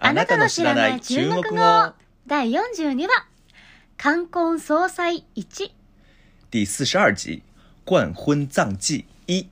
[0.00, 1.56] あなたの知らない中国語
[2.26, 3.26] 第42話。
[3.96, 5.72] 冠婚葬祭1
[6.52, 7.42] 第四十二集
[7.84, 9.50] 冠婚葬祭一。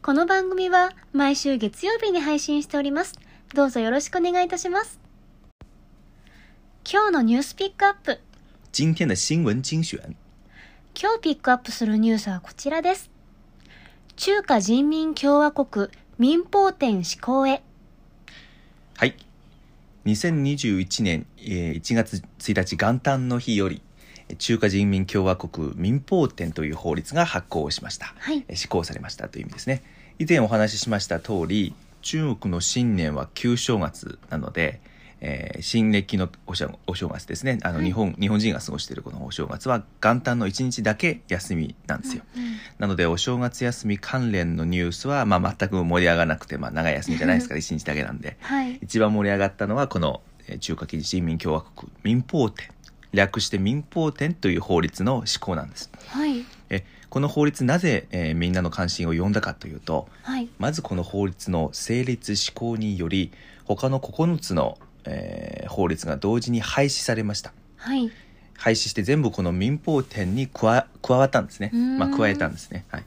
[0.00, 3.18] この番組は毎週月曜日に配信しております。
[3.52, 5.00] どうぞよろしくお願いいたします。
[6.88, 8.20] 今日のニュースピックアップ。
[8.72, 10.14] 今天的新聞精選。
[10.94, 13.10] 今日ピックアップするニュースはこちらです。
[14.14, 17.64] 中華人民共和国民法典施行へ。
[18.96, 19.16] はい
[20.04, 23.82] 2021年えー1月1日元旦の日より
[24.28, 28.44] えー中華人民共和国民法典という法律が発行しました、はい。
[28.48, 29.82] えー施行されましたという意味ですね。
[30.18, 34.80] 以前お話ししました通り中国の新年は旧正月なので、
[35.24, 37.58] えー新暦のお正お正月ですね。
[37.62, 37.86] あのはい。
[37.86, 42.24] 日本、日本人が過ごしているこのお正月は元旦の1日だけ休みなんですよ、
[42.78, 48.36] なのでお正月休み関連のニュースは、まあ、全く盛り上がらなくて、まあ、長い休みじゃないですから 1日だけなんで。
[48.40, 48.78] はい。
[48.82, 52.68] 一番盛り上がったのはこのえー中華人民共和国民法典
[53.12, 55.90] 略して民法典という法律の施行なんです。
[56.08, 56.44] はい。
[56.70, 60.48] えこの法律なぜ、えーみんなの関心を呼んだかというとはい。
[60.58, 63.30] まずこの法律の成立施行により
[63.64, 67.52] 他の9つの、えー法律が同時に廃止されました。
[67.76, 68.10] はい。
[68.58, 71.70] 廃止して全部この民法典に加わ加わったんですね。
[71.98, 73.04] まあ、加えたんですね、はい、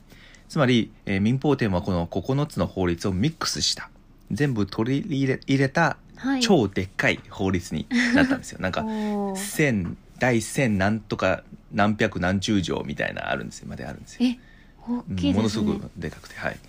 [0.50, 3.90] つまり、えー民法典はこの9つの法律をミックスした。
[4.32, 6.42] 全部取り入れ入れたはい。
[6.42, 8.60] 超でっかい法律になったんですよ。
[8.60, 8.86] なんか
[9.36, 13.68] 千第千何とか何百何十条みたいなあるんですよ。
[13.70, 14.30] まであるんですよ。
[14.30, 14.40] え
[14.88, 15.34] 大きいですね。
[15.34, 16.36] ものすごくでかくて。
[16.36, 16.60] はい。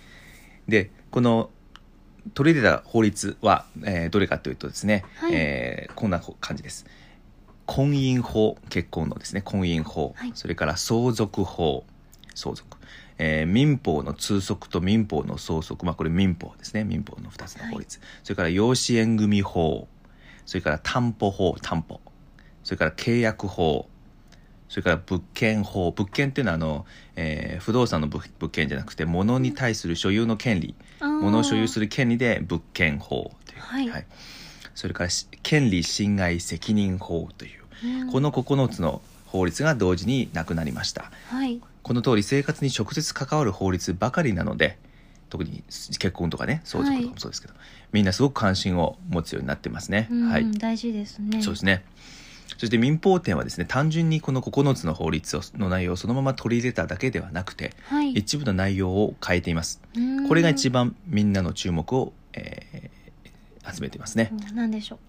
[0.67, 1.49] でこの
[2.33, 5.31] 取り入れた法律は、えーどれかというとですね、はい。
[5.33, 6.85] えーこんな感じです。
[7.65, 10.31] 婚姻法結婚のですね婚姻法、はい。
[10.35, 11.85] それから相続法。
[12.35, 12.77] 相続、
[13.17, 15.85] えー民法の通則と民法の相続。
[15.85, 16.83] まあこれ民法ですね。
[16.83, 19.87] 民法の2つの法律、それから養子縁組法。
[20.45, 21.55] それから担保法。
[21.61, 21.99] 担保。
[22.63, 23.89] それから契約法。
[24.69, 25.91] それから物件法。
[25.91, 26.85] 物件っていうのはあの、
[27.15, 34.05] えー不動産の物物件じゃなくて物に対する所有の権利、物を所有するる権利で物件法という、はい。
[34.75, 38.11] それからし権利侵害責任法という。
[38.11, 41.11] この9つの法律が同時になくなりました。
[41.29, 41.61] はい。
[41.83, 44.77] この通り生活に直接関わる法律ばかりなので
[45.29, 47.53] 特に結婚とかね相続とかもそうですけど、
[47.91, 50.51] みんなすごく関心を持つようになってますね、うんはい。
[50.51, 51.41] 大事ですね。
[51.41, 51.83] そうですね。
[52.57, 58.11] そして民法典はですね、単純にこの9つの法律をの内容をそのまま取り入れただけではなくて、はい。
[58.11, 59.81] 一部の内容を変えています。
[59.95, 60.27] うん。
[60.27, 62.97] これが一番みんなの注目を、えー
[63.69, 64.31] 集めていますね。
[64.31, 64.55] うん。
[64.55, 64.99] なんでしょう。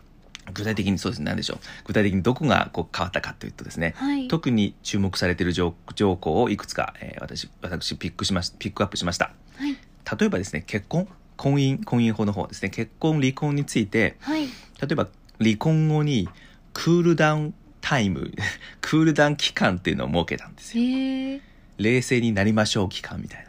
[0.52, 1.18] 具体的にそうです。
[1.20, 1.58] ね、何でしょう。
[1.84, 4.28] 具体的にどこがこう変わったかというとですね、はい。
[4.28, 9.32] 特に注目されている条条項をいくつか、えー私、私ピックしましピックアップしました。
[9.56, 9.76] はい。
[10.18, 14.46] 例えばですね、結婚、婚姻、婚姻法の方ですね、結婚、離婚について、はい。
[14.46, 14.48] 例
[14.90, 15.08] えば
[15.40, 16.28] 離婚後に
[16.78, 18.30] クールダウンタイム
[18.80, 21.40] クールダウン期間っていうのを設けたんですよ。
[21.76, 23.48] 冷静になりましょう期間みたいな。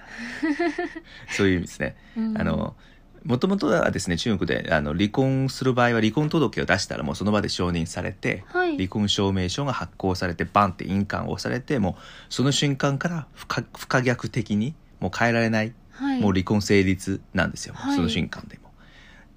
[1.30, 1.96] そういう意味ですね、
[2.36, 2.76] あの
[3.24, 8.76] もともとはですね中国であの離婚する場合は離婚届を出したらもうその場で承認されて、はい。
[8.76, 16.20] 離婚証明書が発行されてバンって印鑑を押されてもうその瞬間から不可不可逆的にもう変えられないはい。
[16.20, 17.96] もう離婚成立なんですよ、はい。
[17.96, 18.69] その瞬間でも。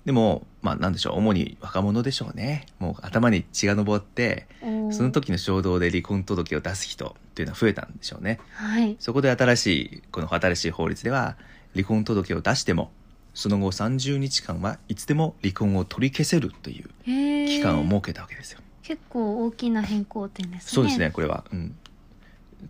[0.05, 2.67] でも、まあなんでしょう、主に若者でしょうね。
[2.79, 4.49] もう頭に血が上って、
[4.91, 8.41] その時の衝動で離婚届を出す人っていうのは増えたんでしょうね。
[8.53, 11.37] はいそこで新しい、この新しい法律では、
[11.75, 12.91] 離婚届を出しても、
[13.35, 18.61] その後30日間はいつでも離婚を取り消せるという期間を設けたわけですよ。
[18.83, 21.45] 結構大きな変更点ですねそうですね、これは。
[21.53, 21.77] うん。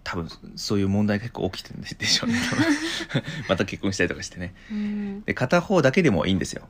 [0.05, 2.39] 多分、そういう問題が結構起きてるんでしょうね。
[3.49, 4.55] また結婚したりとかしてね。
[4.71, 6.69] うんで、片方だけでもいいんですよ。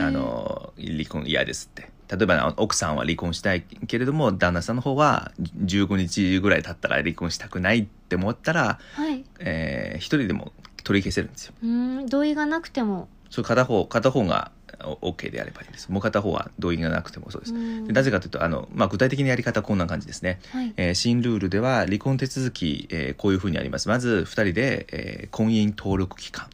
[0.00, 1.90] あの離婚嫌ですって。
[2.08, 5.32] 例えば奥さんは離婚したいけれども旦那さんの方は
[5.64, 9.24] 15日ぐらい経ったら離婚したくないって思ったら、はい。
[9.40, 10.52] えー一人でも
[10.84, 11.54] 取り消せるんですよ。
[11.62, 13.08] うん同意がなくても。
[13.28, 14.52] それ片方片方が
[14.84, 15.90] お OK であればいいんです。
[15.90, 17.86] もう片方は同意がなくてもそうです、うん。
[17.86, 20.72] でなぜかというとあの、まあ、具体的なやり方はこんな感じですね、はい。
[20.76, 23.88] えー新ルールでは離婚手続き、えーこういうふうにあります。
[23.88, 26.48] まず2人で、えー婚姻登録機関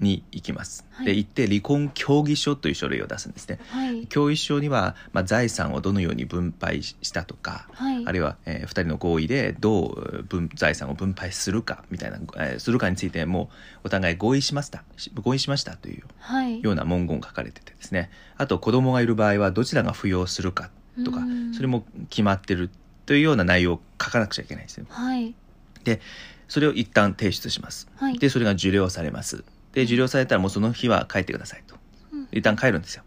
[0.00, 1.06] に行きます、はい。
[1.06, 3.58] で行って離婚協議書という書類を出すんですね。
[3.70, 4.06] はい。
[4.06, 8.06] 協議書には、まあ、財産をどのように分配したとか、はい。
[8.06, 13.50] あるいは、え2人の合意でどう分財産を分配するかみたいな、えーするかについても
[13.84, 14.84] お互い合意しました。
[14.96, 16.62] し合意しましたというはい。
[16.62, 18.10] ような文言が書かれててですね。
[18.36, 20.70] あと子供がいる場合はどちらが扶養するか
[21.04, 21.54] とかうん。
[21.54, 22.70] それも決まってる
[23.06, 24.86] というような内容を書かなくちゃいけないんですよ。
[24.88, 25.34] はい。
[25.84, 26.00] で
[26.48, 27.88] それを一旦提出します。
[27.96, 28.18] はい。
[28.18, 29.44] でそれが受領されます
[29.76, 31.76] で受領されたらもうその日は帰ってくださいと。
[32.10, 32.28] うん。
[32.32, 33.04] 一旦帰るんですよ。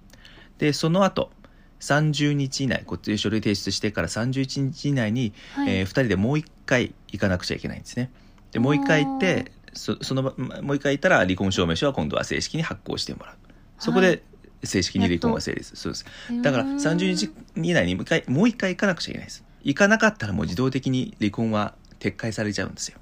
[0.59, 1.31] でその後
[1.79, 5.77] 30日以内こっちで書類提出してから31日以内に、はい。
[5.79, 8.11] え2人でもう1回行かなくちゃいけないんですね。
[8.51, 13.35] でもう1回行ってそその場もう1回行ったら離婚証明書は今度は正式に発行してもらう。
[13.79, 14.21] そこはで
[14.63, 15.75] 正式に離婚が成立。
[15.75, 16.05] そうです。
[16.43, 19.43] だから30日以内にもう一回もう一回行かなくちゃいけないです。
[19.63, 22.99] 行かなかったらもう自動的に離婚は撤回されちゃうんですよ。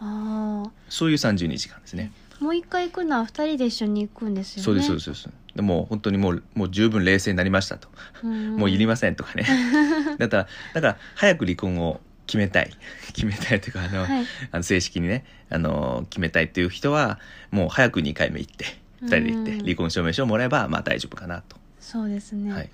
[0.87, 4.63] そういう32時間ですねもう一回行くのは二人で一緒に行くんですよね。
[4.63, 5.06] そうですそうです。
[5.06, 7.89] そうですでもう本当にもうもう十分冷静になりましたと、
[8.24, 8.57] うん。
[8.57, 9.45] もういりませんとかね。
[10.19, 12.72] だからだから早く離婚を決めたい。
[13.13, 14.25] 決めたいというかあの、はい。
[14.51, 17.19] あの正式にねあの決めたいっていう人は
[17.51, 18.66] もう早く2回目行って
[19.04, 22.69] 2人で行ってうん離婚証明書をもらえばまあ大丈夫かなと、そうですね、はい。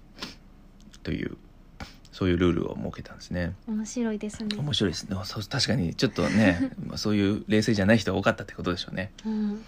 [1.03, 1.37] という
[2.13, 3.55] そういうルールを設けたんですね。
[3.67, 4.55] 面白いですね。
[4.55, 5.09] 面白いです。
[5.09, 9.11] ねそう確かにちょっとねまあ そういう冷静じゃない人が多かったってことでしょうね。
[9.25, 9.61] うん。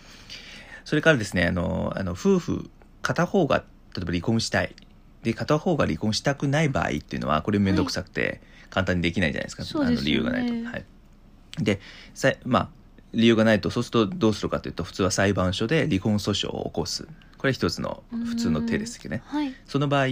[0.85, 2.69] それからですねあのあの夫婦
[3.01, 3.63] 片方が
[3.95, 4.75] 例えば離婚したい。
[5.23, 10.29] で片方が離婚したくない場合っていうのはこれ面倒くさくて簡単にできないじゃないですか、そうですよね。
[10.29, 10.69] あの理由がないと。
[10.69, 10.85] はい、
[11.63, 11.79] で
[12.13, 12.69] さまあ
[13.11, 17.07] 理由がないとそうするとどうするかというと普通は裁判所で離婚訴訟を起こす。
[17.39, 19.23] これ一つの普通の手ですけどね。
[19.25, 19.53] はい。
[19.65, 20.07] その場合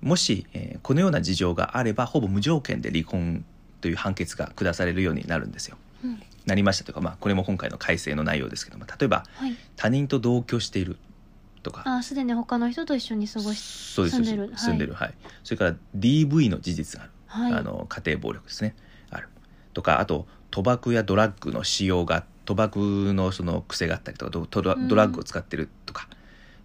[0.00, 3.44] もし、えーこのような事情があればほぼ無条件で離婚
[3.80, 5.76] という判決が下されるようになるんですよ。
[6.04, 6.22] うん。
[6.44, 9.56] なりましたというか、まあ、これも今回の改正の内容ですけども例えばはい。
[9.74, 10.96] 他人と同居している
[11.62, 11.82] とか。
[11.86, 14.38] あすでに他の人と一緒に過ごしそうです住んでる。
[14.38, 15.14] そうです住んでる、はい。
[15.42, 17.52] それから DV の事実がある、はい。
[17.54, 18.76] あの家庭暴力ですね。
[19.10, 19.28] ある。
[19.72, 26.08] とかあと賭博やドラッグの使用が賭博のその癖があったりとかドドラッグを使ってるとか、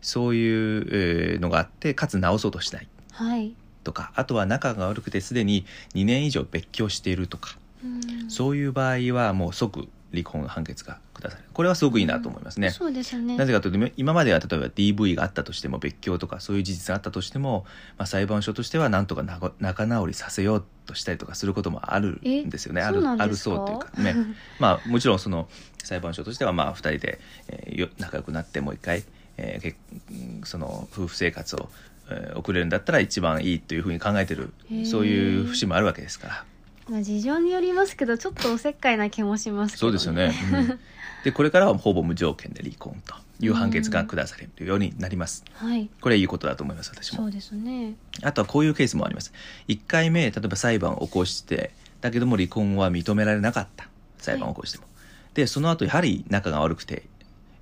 [0.01, 3.54] そういうえーのがあってかつ直そうとしないはい。
[3.84, 5.66] とかあとは仲が悪くてすでに
[5.96, 8.30] 2年以上別居しているとか、うん。
[8.30, 11.50] そういう場合はもう即離婚判決が下される。
[11.54, 12.69] これはすごくいいなと思いますね。
[12.72, 13.38] そうですね。
[13.38, 17.66] なぜかというと今までは例えば DV があったとしても別居とかそういう事実があったとしても、
[17.98, 19.24] まあ、裁判所としてはなんとか
[19.60, 22.81] 仲直りさせようとしたりとかすることもあるんですよね。
[22.81, 24.16] えあるあるそうというかね。
[24.60, 25.48] まあもちろんその
[25.84, 29.04] 裁判所としてはまあ2人で、えーよ仲良くなってもう一回、
[29.38, 31.69] えーその夫婦生活を、
[32.12, 34.52] えー送れるんだったら一番いいというふうに考えてる
[34.86, 36.46] そういう節もあるわけですから。
[36.90, 40.80] まあ事情によりますけどちょっとおせっかいな気もしますけど、そうですよね、うん。
[41.24, 45.46] でこれからはほぼ無条件で離婚という判決が下されるようになります。
[45.54, 45.90] はい。
[46.02, 47.19] これはいいことだと思います私も。
[47.19, 47.94] そうですね。
[48.24, 49.31] あとはこういうケースもあります。
[49.68, 51.72] 1回目例えば裁判を起こして
[52.02, 53.88] だけども離婚は認められなかった。
[54.18, 54.86] 裁判を起こしても、
[55.34, 57.04] でその後やはり仲が悪くて、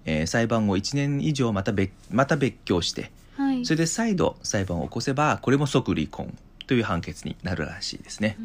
[0.05, 3.65] えー裁判後1年以上また別また別居してはい。
[3.65, 6.37] それで再度裁判を起こせばこれも即離婚
[6.67, 8.37] という判決になるらしいですね。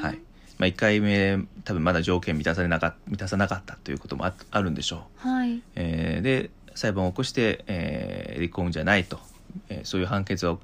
[0.00, 0.18] はい。
[0.58, 5.28] まあ、1回目多分まだ条件満たされなか満たさなかったということもああるんでしょう。
[5.28, 5.62] はい。
[5.76, 9.20] えーで裁判を起こして、えー離婚じゃないと、
[9.68, 10.58] えーそういう判決を、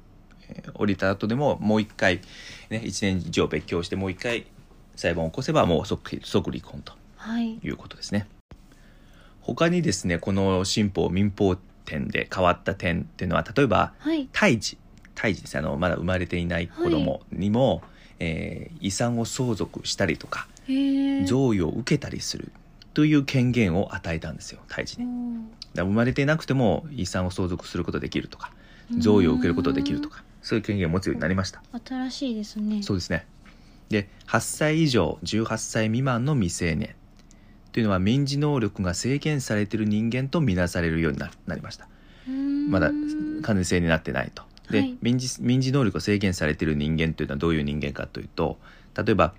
[0.49, 2.21] えー降りた後でももう一回、
[2.69, 4.45] ね、1年以上別居してもう一回
[4.95, 7.53] 裁判を起こせばもう即即離婚とはい。
[7.63, 8.27] いうことですね。
[9.41, 11.57] 他にですねこの新法民法
[11.89, 14.29] 典で変わった点っていうのは例えばはい。
[14.31, 14.77] 胎児
[15.15, 17.81] 胎児ですあのまだ生まれていない子供にも、
[18.19, 20.47] えー遺産を相続したりとか
[21.25, 22.51] 贈与を受けたりする
[22.93, 25.07] という権限を与えたんですよ胎児に。
[25.73, 28.51] だ生まれていなくても遺産を相続することができるとか
[28.97, 31.61] 贈与を受けることができるとかそういう権限を持つようになりました。
[31.85, 32.81] 新しいですね。
[32.83, 33.25] そうですね。
[33.89, 36.95] で8歳以上18歳未満の未成年
[37.71, 41.87] というのは民事能力が制限されている人間とみなされるようにななりました。
[42.69, 42.91] まだ
[43.41, 44.43] 完全性になってないと。
[44.69, 44.97] で、はい。
[45.01, 48.59] 民事民事能力が制限されている人間というのはどういう人間かというと
[48.95, 49.33] 例えば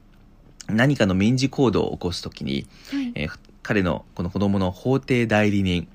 [0.69, 3.13] 何かの民事行動を起こすときにはい。
[3.15, 5.87] えー彼のこの子供の法定代理人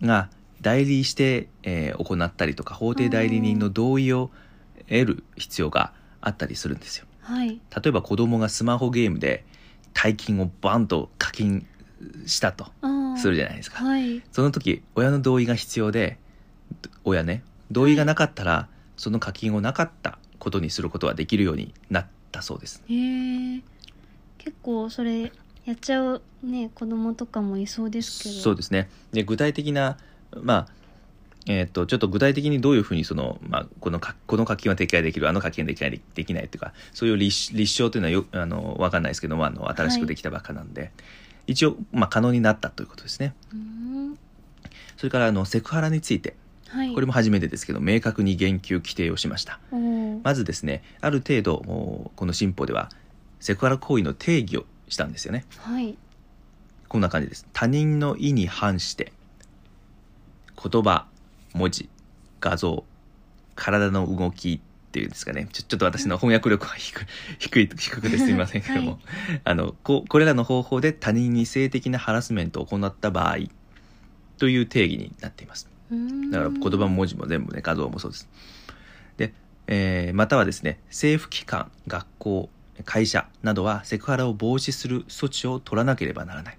[0.00, 0.30] が
[0.62, 4.30] 代理して、えー行ったりとか法定代理人の同意を
[4.88, 7.06] 得る必要があったりするんですよ。
[7.20, 7.48] はい。
[7.50, 9.44] 例えば子供がスマホゲームで
[9.92, 11.66] 大金をバンと課金
[12.26, 12.66] したと
[13.16, 13.84] するじゃないですか。
[13.84, 14.22] はい。
[14.32, 16.18] その時親の同意が必要で
[17.04, 22.82] 親ね同意がなかったら、その課金をなかったことにすることができるようになったそうです。
[22.88, 23.62] へえ
[24.38, 25.32] 結構それ
[25.64, 28.34] やっちゃうね子供とかもいそうですけど。
[28.34, 28.88] そうですね。
[29.12, 29.98] で具体的な
[30.40, 30.82] まあ
[31.46, 40.92] えー、とちょっと具体的にどういうふうにその、まあ、このかこの課金は適用できるあの課金はできないできないというかそういう立立証というのはよあの分かんないですけどもあの新しくできたばっかなんで、
[41.46, 43.34] 一応、まあ、可能になったということですね。
[44.96, 46.36] それからあのセクハラについて
[46.68, 46.94] はい。
[46.94, 49.60] これも初めてですけど明確に言及規定をしました。
[50.22, 51.58] まずですねある程度
[52.16, 52.90] この新法では
[53.40, 55.44] セクハラ行為の定義をしたんですよね。
[55.58, 55.96] はい。
[56.88, 57.46] こんな感じです。
[57.52, 59.12] 他人の意に反して
[60.56, 61.06] 言葉
[61.54, 61.88] 文字
[62.40, 62.84] 画像
[63.54, 64.60] 体の動き
[64.92, 65.48] っていうんですかね。
[65.50, 67.06] ちょちょっと私の翻訳力は低い
[67.38, 69.00] 低い低くてすみませんけども、はい。
[69.42, 73.38] あのここれらの方法で他人に性的なハラスメントを行った場合
[74.36, 75.66] という定義になっています。
[76.30, 78.28] だから言葉も文字も全部ね画像もそうです。
[79.16, 79.32] で、
[79.66, 82.50] えーまたはですね政府機関学校
[82.84, 86.58] 会社などはセクハラを防止する措置を取らなければならない。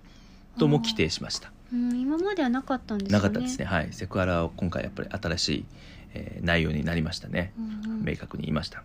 [0.57, 1.51] とも規定しました。
[1.71, 1.99] うん。
[1.99, 3.21] 今まではなかったんですよね。
[3.21, 3.65] なかったですね。
[3.65, 3.89] はい。
[3.91, 5.65] セクハラは今回やっぱり新しい、
[6.13, 7.53] えー内容になりましたね。
[7.57, 8.03] うんうん。
[8.03, 8.83] 明確に言いました。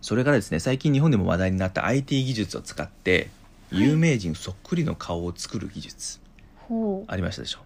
[0.00, 3.30] それからですね最近日本でも話題になった IT 技術を使って
[3.70, 3.82] はい。
[3.82, 6.20] 有名人そっくりの顔を作る技術、
[6.56, 7.60] ほありましたでしょ。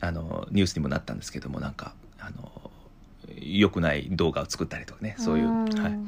[0.00, 2.70] あのニュースにもなったんですけどもなんかあの
[3.40, 5.64] 良くない動画を作ったりとかねうそういう、ん。
[5.64, 5.98] はい、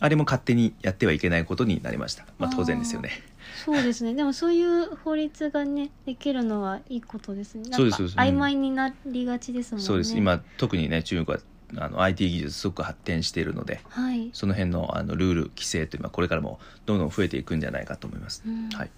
[0.00, 2.26] あれも勝手にやってはいけないことになりました。
[2.38, 3.22] まあ当然ですよね
[3.64, 4.14] そうですね。
[4.14, 7.64] でもそういう法律がねできるのはいいことですね。
[7.72, 8.14] そうですそうです。
[8.14, 8.20] うん。
[8.20, 9.86] 曖昧になりがちですもんね。
[9.86, 10.16] そうです。
[10.16, 11.42] 今特にね中国は
[11.76, 18.68] あの IT 技術すごく発展しているのではい、その辺のあのルール規制というのはこれからもどんどん増えていくんじゃないかと思います、うん。
[18.70, 18.90] はい、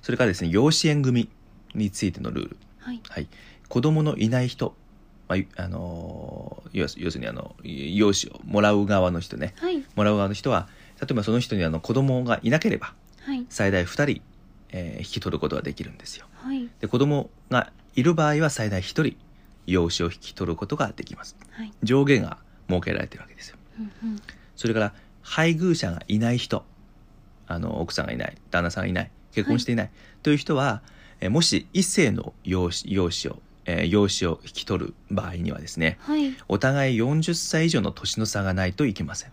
[0.00, 1.28] それからですね養子縁組
[1.74, 2.56] についてのルール。
[2.78, 3.00] はい。
[3.08, 3.28] はい、
[3.68, 4.76] 子供のいない人、
[5.28, 9.54] まあい、あのー要するにあの養子をもらう側の人ね。
[9.58, 9.84] はい。
[9.94, 10.68] もらう側の人は
[11.00, 12.96] 例えばその人にあの子供がいなければはい
[13.48, 14.22] 最大2人、
[14.70, 16.26] えー引き取ることができるんですよ。
[16.34, 16.68] はい。
[16.80, 19.16] で子供がいる場合は最大1人
[19.66, 21.36] 養子を引き取ることができます。
[21.50, 21.72] はい。
[21.82, 22.38] 上限が
[22.68, 23.56] 設けられてるわけですよ。
[23.78, 24.20] うんうん。
[24.56, 26.64] それから配偶者がいない人
[27.46, 29.90] あの奥さんがいない旦那さんがいない結婚していない、
[30.22, 30.82] という人は、
[31.20, 36.34] えーもし異性の養子養子を、えー養子を引き取る場合にはですねはい。
[36.48, 39.30] お互い40歳以上の年の差がないといけません、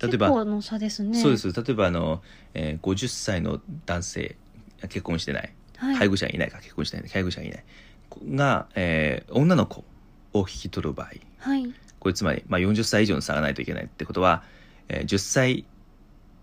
[0.00, 1.20] 例えばの差ですね。
[1.20, 1.52] そうです。
[1.52, 2.22] 例えばあの、
[2.54, 4.36] えー50歳の男性
[4.82, 5.94] 結婚してない、はい。
[5.96, 7.08] 配偶者がいないか結婚してない。
[7.08, 7.64] 配偶者がいない。
[8.34, 9.84] が、えー女の子
[10.32, 11.10] を引き取る場合。
[11.38, 11.72] はい。
[11.98, 14.42] これつまり、まあ、40歳以上の差がないといけないってことは、
[14.88, 15.64] えー10歳、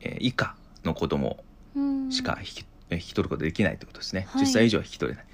[0.01, 1.43] えー以下の子供
[1.75, 2.11] うん。
[2.11, 4.43] しか引き,、えー引き取ることができないということですね、はい。
[4.43, 5.25] 10歳以上は引き取れない。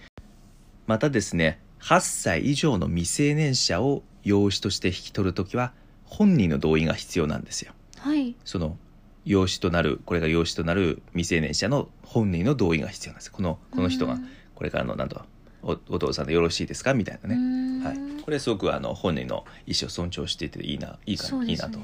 [0.88, 5.74] またですね8歳以上の未成年者を養子として引き取るときは
[6.06, 8.36] 本人の同意が必要なんですよはい。
[8.44, 8.78] その
[9.24, 13.32] 養子となるこれが養子となる未成年者の本人の同意が必要なんです。
[13.32, 14.28] このこの人がうん。
[14.56, 15.22] これからのなんと
[15.64, 16.94] おお父さんでよろしいですか？
[16.94, 21.46] みたいなね、ねはい、これすごくあの本人の意思を尊重していていいないいかね。
[21.52, 21.80] いいなと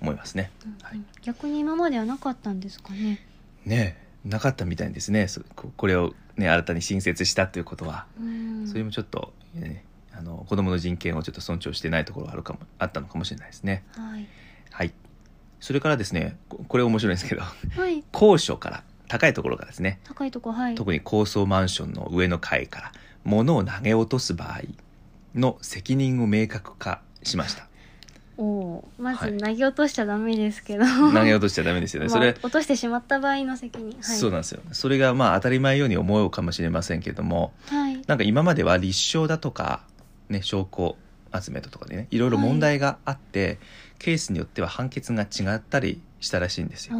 [0.00, 0.50] 思いますね。
[0.82, 1.00] はい。
[1.22, 3.20] 逆に今まではなかったんですかね？
[3.64, 5.28] ねえなかったみたいですね。
[5.28, 8.66] そここれを、ね、新たに新設したということは、うん。
[8.68, 13.82] それもちょっと、ね、あの子供の人権をちょっと尊重してないところがあるかもあったのかもしれないですね。
[13.96, 14.26] はい。
[14.70, 14.92] はい、
[15.60, 18.02] それからですねここれ面白いんですけどはい。
[18.12, 20.00] 高所から高いところからですね。
[20.04, 20.74] 高いとこはい。
[20.74, 22.92] 特に高層マンションの上の階から
[23.24, 24.60] 物を投げ落とす場合
[25.34, 27.66] の責任を明確化しました。
[28.38, 29.32] おまはい。
[29.32, 30.84] ず投げ落としちゃダメですけど。
[30.86, 32.08] 投げ落としちゃダメですよね。
[32.08, 33.92] まあそれ落としてしまった場合の責任。
[34.00, 34.16] はい。
[34.16, 34.60] そうなんですよ。
[34.72, 38.00] それがまあ当たり前ように思うかもしれませんけどもはい。
[38.06, 39.82] なんか今までは立証だとか、
[40.28, 40.96] ね、証拠
[41.38, 43.58] 集めだとかでねいろいろ問題があって、
[44.00, 46.98] ケースによっては判決が違ったりしたらしいんですあよ。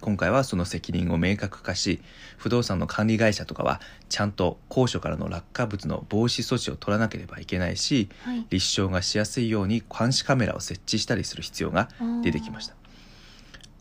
[0.00, 2.02] 今回はその責任を明確化し
[2.36, 11.88] 不動産の管理会社とかはちゃんと高所からの落下物の防止措置を取らなければいけないしはい立証がしやすいように監視カメラを設置したりする必要が
[12.22, 12.74] 出てきました。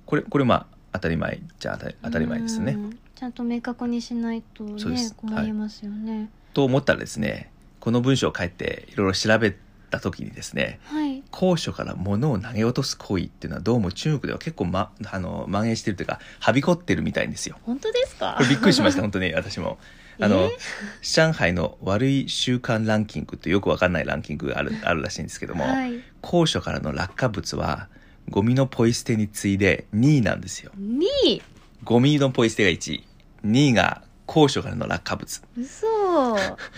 [0.05, 2.73] これこれまあ当たり前じゃ当たり当たり前ですね。
[2.73, 9.55] うんちゃんと明確にしないとね困りますよねと思ったらですねこの文章を書いていろいろ調べ
[9.91, 17.57] た時にですねはい高所から物を投げ落とす行為っていうのはどうも中国では結構、ま、あの蔓延してるというかはびこってるみたいんですよ。
[17.63, 18.37] 本当ですか？
[18.49, 19.77] びっくりしました 本当に私も。
[20.19, 20.57] あの、え？
[21.01, 27.87] 上海の悪い習慣ランキングってよくわかんないランキングがある あるらしいんですけども、はい高所からの落下物は
[28.29, 30.71] ゴミのポイ捨てに次いで2位なんですよ。
[30.79, 31.41] 2位？
[31.83, 33.03] ゴミのポイ捨てが1位
[33.45, 35.41] 2位が高所からの落下物。
[35.57, 35.87] 嘘。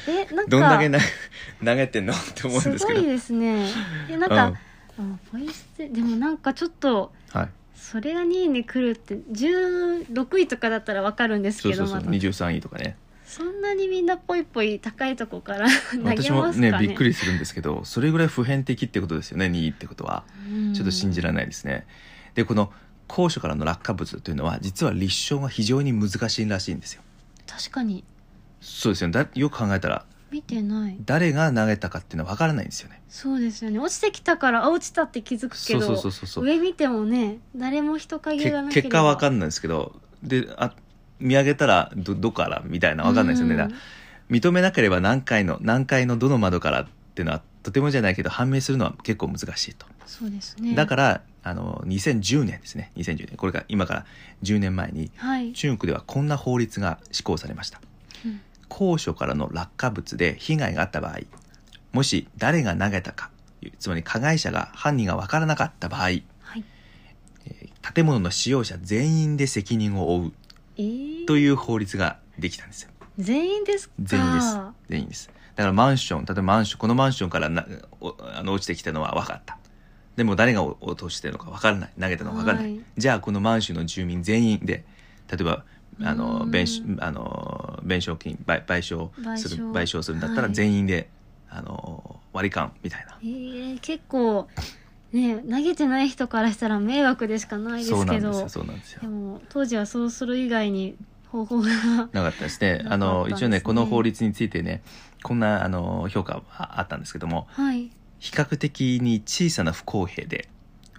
[0.07, 0.49] えなんか。
[0.49, 0.97] どんだけな
[1.63, 2.99] 投げてんのって思うんですけど。
[2.99, 3.67] ごいですね。
[4.09, 4.53] えなんか、
[4.97, 7.49] あポイ捨てでもなんかちょっとはい。
[7.75, 12.97] それが2位に来るって16位とかだったらわかるんですそうそうそう、けどまだ23位とかね。
[13.23, 16.71] そんなにみんなポイポイ高いとこから投げ私もますかね？
[16.71, 20.23] ねびっくりするんですけどそれぐらい普遍的ってことですよね2位ってことは。
[20.49, 20.73] うん。
[20.73, 21.85] ちょっと信じられないですね、
[22.33, 22.73] でこの
[23.07, 27.03] 高所からの落下物というのは実は立証が非常に難しいらしいんですよ
[27.47, 28.03] 確かに。
[28.61, 29.13] そうですよね。
[29.13, 30.05] だよく考えたら。
[30.31, 30.97] 見てない。
[31.05, 33.03] 誰が投げたかっていうのは分からないんですよね。
[33.07, 33.77] そうですよね。
[33.77, 36.45] 落ちてきたからあ落ちたって気づくけそうどそうそうそうそう。
[36.45, 38.83] 上見てもね誰も人影けがなければ。
[38.83, 40.73] 結果は分かんないですけどであ
[41.19, 42.63] 見上げたらどどこから？
[42.65, 43.59] みたいな分かんないですよね、うん。
[43.59, 43.79] だから
[44.31, 49.85] 認めなければ何回の何階のどの窓からっていうのはとてもじゃないけど判明するのは結構難しいと。
[50.05, 50.75] そうですね。
[50.75, 52.91] だから、あの、2010年ですね。
[52.97, 53.37] 2010年。
[53.37, 54.05] これが今から
[54.43, 55.53] 10年前に、はい。
[55.53, 57.81] 中国ではこんな法律が施行されました。
[58.25, 61.19] うん高所からの落下物で被害があった場合、
[61.91, 63.29] もし誰が投げたか、
[63.77, 66.23] つまり加害者が犯人が分からなかった場合、はい。
[67.45, 70.33] えー建物の使用者全員で責任を負う
[70.77, 72.89] えー、という法律ができたんですよ。
[73.19, 74.59] 全員ですか全員です。
[74.89, 75.29] 全員です。
[75.55, 77.65] だからマンション、例えばマンション、このマンションからな
[78.01, 79.57] おあの落ちてきたのは分かった。
[80.15, 81.91] でも誰が落としてるのか分からない。
[81.99, 82.71] 投げたのか分からない。
[82.71, 84.85] はいじゃあこのマンションの住民全員で、
[85.31, 85.63] 例えば、
[86.03, 91.09] あうの、ん弁償、あの、弁償金、賠賠償する、賠償するんだったらはい全員で、
[91.49, 93.17] あの、割り勘みたいな。
[93.21, 94.47] えー、結構、
[95.11, 99.07] ね、投げてない人からしたら迷惑でしかないですけどで。
[99.07, 100.95] も当時はそうする以外に
[101.33, 102.85] 方法がなかったですね。
[102.87, 104.83] あの、ね一応ね、この法律についてね、
[105.23, 107.89] こんな、あの、評価はあったんですけども、はい。
[108.19, 110.47] 比較的に小さな不公平で、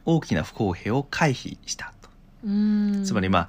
[0.05, 2.11] 大きな不公平を回避したと。
[3.05, 3.49] つまりまあ、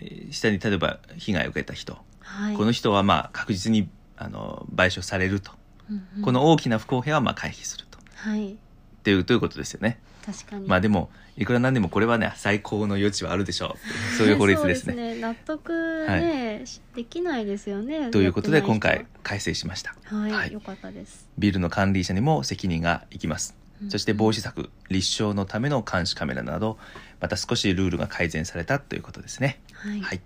[0.00, 5.52] えー下に例えば被害を受けた人、はい、この人はまあ確実にあの賠償されると、
[5.90, 8.52] うんうんこの大きな不公平はまあ回避するとはい。
[8.52, 8.56] っ
[9.02, 9.98] ていうということですよね。
[10.24, 10.66] 確かに。
[10.66, 13.78] まあでもいくらなんでもこれはね最高の余地はあるでしょう
[14.16, 14.94] そういう法律ですね。
[15.14, 15.20] ね。
[15.20, 18.10] 納得ね、しできないですよね。
[18.10, 19.96] ということで今回改正しました。
[20.04, 21.28] はい、はいよかったです。
[21.38, 23.56] ビルの管理者にも責任がいきます。
[23.82, 26.78] うんそして防止策、立証のための監視カメラなど、
[27.20, 29.60] また少しルールが改善されたということですね。
[29.72, 30.00] はい。
[30.00, 30.20] はい。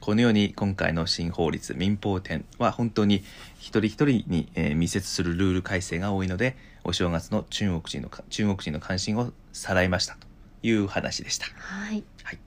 [0.00, 3.24] このように今回の新法律民法典は本当に
[3.58, 10.26] 一人一人に、えー密接するルール改正が多いので、お正月の中国人のか中国人の関心をさらいましたと
[10.64, 11.46] いう話でした。
[11.56, 12.02] はい。
[12.24, 12.38] はい。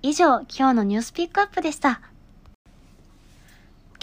[0.00, 2.00] 以上、今日のニュースピックアップでした。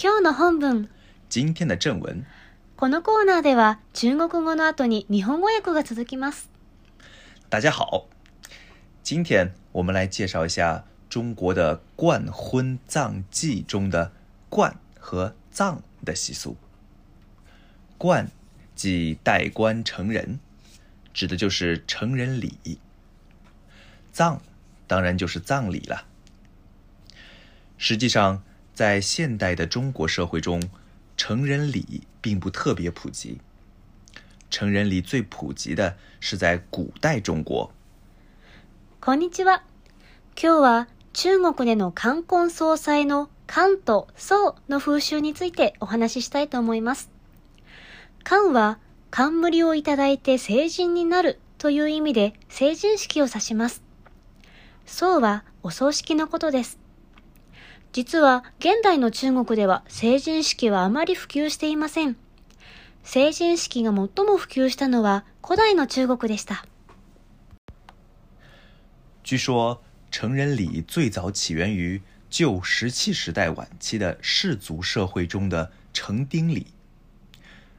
[0.02, 0.90] 今日の本文。
[1.30, 2.26] 今天的正文。
[2.76, 6.52] このコーナーでは中国語の後に日本語訳が続きます。
[7.50, 8.08] 大家好，
[9.04, 14.12] 今天我们来介绍一下中国的冠婚葬祭中的
[14.50, 16.58] “冠”和“葬”的习俗。
[17.98, 18.30] 冠
[18.76, 20.40] 即戴冠成人，
[21.14, 22.78] 指的就是成人礼；
[24.13, 24.41] 葬
[24.87, 26.05] 当然就是葬礼了。
[27.77, 28.43] 实际上，
[28.75, 30.63] 在现代的中国社会中，
[31.17, 33.39] 成人礼并不特别普及。
[34.51, 37.71] 成人礼最普及的是在古代中国。
[39.01, 39.63] こんにちは。
[40.41, 47.11] 今日は中国での冠婚葬祭の冠と葬の風習についてお話ししたいと思います。
[48.25, 48.79] 冠は
[49.11, 53.83] 冠をいただいて成人になるという意味で成人式を指します。
[54.86, 56.78] 葬はお葬式のことです。
[57.94, 62.16] 実は現代の中国では成人式はあまり普及していません。
[63.04, 66.66] 成人式が最も普及したのは古代の中国でした。
[69.24, 69.80] 据说，
[70.12, 76.68] 成人礼最早起源于旧石器时代晚期的氏族社会中的成丁礼，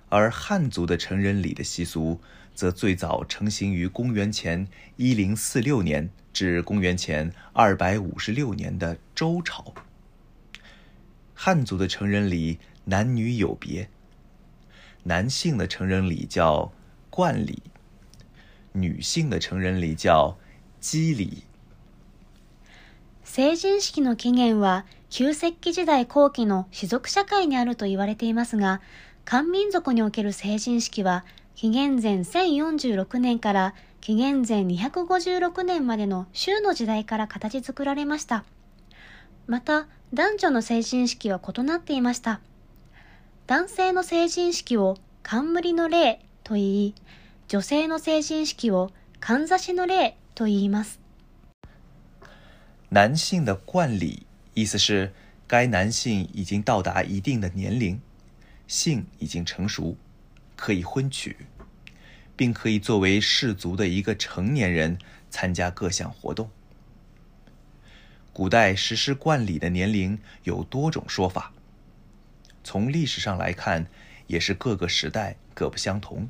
[0.09, 2.21] 而汉族的成人礼的习俗
[2.54, 4.68] 则最早成型于公元前
[4.98, 9.74] 一零四六年至公元前二百五十六年的周朝。
[11.34, 13.90] 汉族的成人礼男女有别，
[15.04, 16.74] 男性的成人礼叫
[17.10, 17.62] 冠礼，
[18.74, 20.38] 女性的成人礼叫
[20.82, 21.44] 姬礼。
[23.24, 28.82] 成人式の起源は旧石器時代後期の氏族社会にあると言われていますが、
[29.24, 31.24] 漢民族における成人式は
[31.55, 38.45] 紀元前1046年から紀元前256年までの州の時代から形作られました。
[39.47, 42.41] また、男女の成人式は異なっていました。
[43.47, 46.95] 男性の成人式を冠の礼と言い、
[47.49, 48.91] 女性の成人式を
[49.21, 51.01] かんざしの礼と言います。
[52.93, 55.13] 男性的冠礼意思是
[55.47, 58.01] 该男性已经到达一定的年龄，
[58.67, 59.97] 性已经成熟，
[60.57, 61.37] 可以婚娶，
[62.37, 64.99] 并可以作为氏族的一个成年人
[65.31, 66.51] 参加各项活动。
[68.33, 71.53] 古代实施冠礼的年龄有多种说法，
[72.63, 73.87] 从历史上来看，
[74.27, 76.29] 也是各个时代各不相同。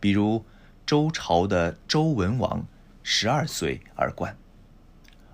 [0.00, 0.44] 比如
[0.84, 2.66] 周朝的周文王
[3.02, 4.36] 十二岁而冠。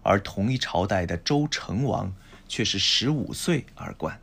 [0.05, 2.13] 而同一朝代的周成王
[2.49, 4.21] 却是十五岁而冠。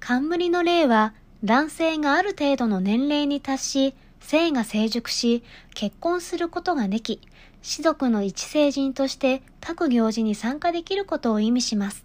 [0.00, 1.12] 冠の例は、
[1.44, 5.42] 男性がある程度の年齢に達し、性が成熟し、
[5.74, 7.20] 結婚することができ、
[7.62, 12.04] 士族の一成人として各行事に参加できることを意味します。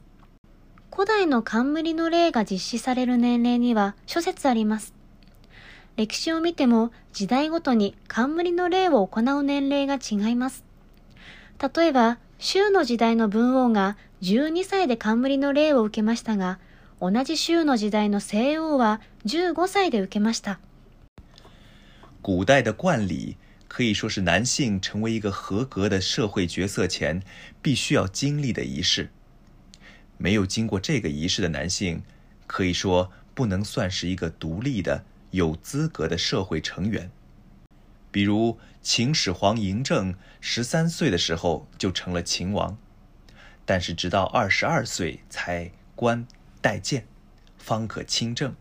[0.93, 4.93] 古代の冠の例が実施される年齢には諸説あります。
[5.95, 10.65] 歴史を見ても時代ごとに冠の礼を行う年齢が違います。
[11.75, 16.59] 例えば、州の時代の文王が12歳で冠の礼を受けましたが、
[17.00, 20.58] 同じ州の時代の西王は15歳で受けました。
[22.22, 23.36] 古代的冠礼
[23.68, 27.22] 可以说是男性成为一个合格的社会角色前
[27.62, 29.10] 必须要经历的仪式。
[30.18, 32.02] 没有经过这个仪式的男性，
[32.46, 37.10] 可以说不能算是一个独立的、有资格的社会成员。
[38.10, 42.78] 比如秦始皇嬴政十三岁的时候就成了秦王，
[43.66, 46.26] 但是直到二十二岁才冠
[46.61, 47.03] 代见，
[47.57, 48.55] 方可亲政。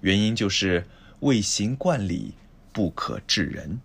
[0.00, 0.86] 原因就是
[1.20, 2.34] 未行冠礼。
[2.72, 3.80] 不可治人。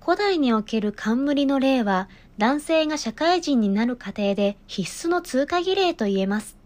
[0.00, 6.56] 古代における冠の例は、男性が社会人になる過程で必須の通過儀礼と言えます。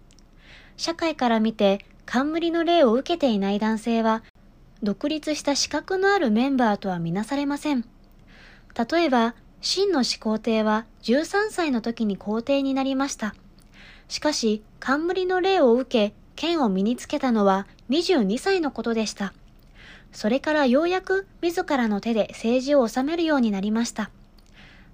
[0.77, 4.23] 社会から見て、冠の例を受けていない男性は、
[4.83, 7.85] 独立した資格のあるメンバーとはみなされません。
[8.91, 13.35] 例えば、真の始皇帝は13歳の時に皇帝になりました。
[14.09, 19.35] しかし、冠の例を受け、剣を身につけたのは22歳のことでした。
[20.13, 24.11] それからようやく自らの手で政治を治めるようになりました。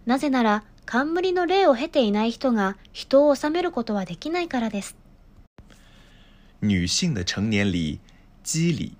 [0.06, 4.96] なぜなら、冠の礼を経ていない人が人を治めることはできないからです。
[6.60, 8.00] 女性的成年礼、
[8.42, 8.92] 基礼，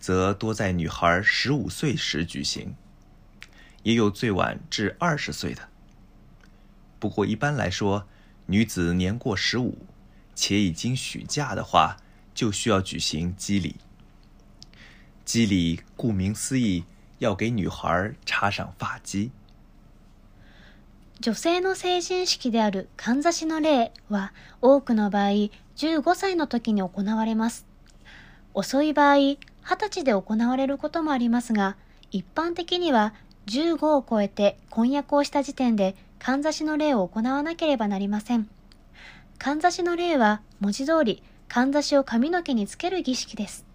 [0.00, 2.74] 则多在女孩十五岁时举行，
[3.82, 5.68] 也有最晚至二十岁的。
[6.98, 8.06] 不过一般来说，
[8.47, 9.77] 女子年过十五
[10.35, 11.97] 且已经许嫁的话，
[12.35, 13.75] 就需要举行基礼。
[15.25, 16.83] 基礼顾名思義、
[17.19, 19.31] 要给女孩插上发髻。
[21.21, 25.29] 女性の成人式であるかんざしの礼は多くの場合
[25.77, 27.65] 15歳の時に行われます。
[28.53, 31.77] 遅い場合20歳で行われることもありますが
[32.11, 33.13] 一般的には
[33.47, 38.47] 15を超えて婚約をした時点で かんざしの礼を行わなければなりません。
[39.37, 43.65] かんざしの礼は文字通りかんざしを髪の毛につける儀式です。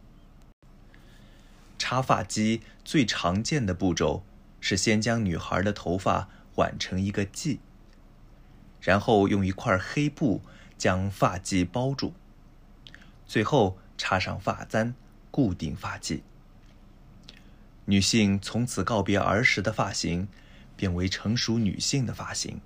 [1.78, 4.22] 插发髻最常见的步骤
[4.60, 7.58] 是先将女孩的头发挽成一个髻，
[8.80, 10.40] 然后用一块黑布
[10.76, 12.12] 将发髻包住，
[13.26, 14.94] 最后插上发簪
[15.30, 16.22] 固定发髻。
[17.84, 20.28] 女性从此告别儿时的发型，
[20.77, 22.59] 变为成熟女性的发型，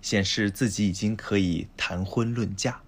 [0.00, 2.80] 显示自己已经可以谈婚论嫁。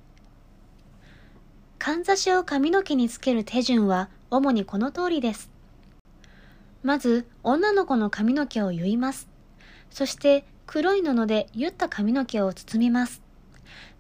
[1.79, 5.51] かんざしを髪の毛につける手順は主にこの通りです。
[6.83, 9.29] まず、女の子の髪の毛を結います。
[9.91, 13.23] そして、黒い布で結った髪の毛を包みます。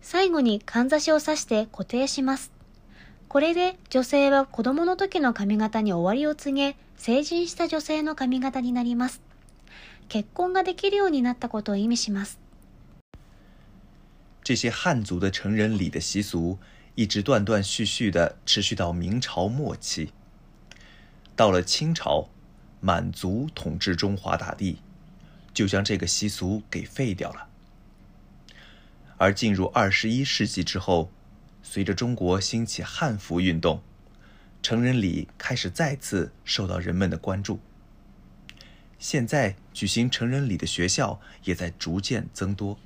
[0.00, 2.52] 最後にかんざしを刺して固定します。
[3.28, 9.20] これで女性は子供の時の髪型に終わりを告げ、成人した女性の髪型になります。
[10.09, 12.39] 結婚ができるようになったことを意味します。
[14.43, 16.59] 这些汉族的成人礼的习俗，
[16.93, 20.11] 一直断断续续的持续到明朝末期。
[21.35, 22.29] 到了清朝，
[22.79, 24.77] 满族统治中华大地，
[25.53, 27.47] 就将这个习俗给废掉了。
[29.17, 31.09] 而进入二十一世纪之后，
[31.63, 33.81] 随着中国兴起汉服运动，
[34.61, 37.59] 成人礼开始再次受到人们的关注。
[38.99, 42.77] 现在举行成人礼的学校也在逐渐增多。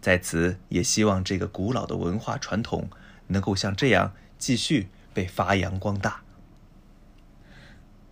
[0.00, 2.90] 在此，也希望这个古老的文化传统
[3.28, 6.22] 能够像这样继续被发扬光大。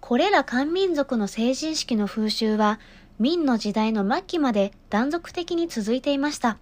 [0.01, 2.81] これら漢民族の成人式の風習は、
[3.19, 6.59] 明の時代の末期まで断続的に続いていました。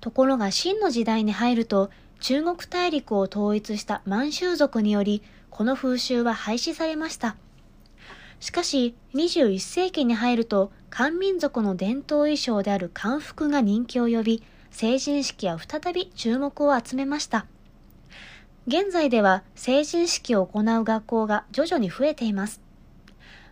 [0.00, 7.36] ところが清の時代に入ると、中国大陸を統一した満州族により、この風習は廃止されました。
[8.39, 17.45] しかし、21世紀に入ると、漢民族の伝統衣装である漢服が人気を呼び、成人式は再び注目を集めました。
[18.67, 22.61] 現在では成人式を行う学校が徐々に増えています。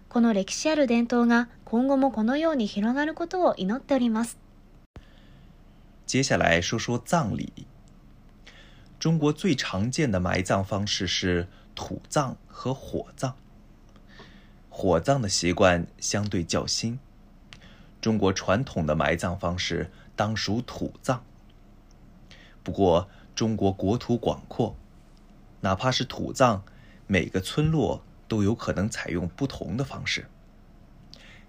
[0.09, 4.37] この歴史ある伝統が今後もこのように広がることを祈っております。
[6.05, 7.51] 接下来说说葬礼。
[8.99, 13.33] 中国最常见的埋葬方式是土葬和火葬。
[14.72, 16.98] 火葬的习惯相对较新，
[18.00, 21.24] 中国传统的埋葬方式当属土葬。
[22.62, 24.76] 不过，中国国土广阔。
[25.60, 26.62] 哪怕是土葬，
[27.06, 30.28] 每个村落都有可能采用不同的方式。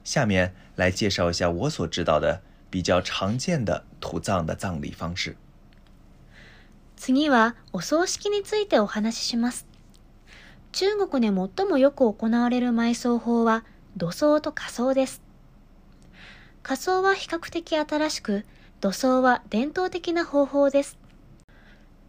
[0.04, 2.42] 下面来介绍一下我所知道的
[2.72, 5.36] 比较常见的土葬的葬礼方式。
[6.98, 9.66] 次はお葬式についてお話しします。
[10.75, 13.65] 中国で最もよく行われる埋葬法は
[13.97, 15.23] 土葬と火葬です。
[16.65, 18.45] 火葬は比較的新しく、
[18.81, 20.99] 土葬は伝統的な方法です。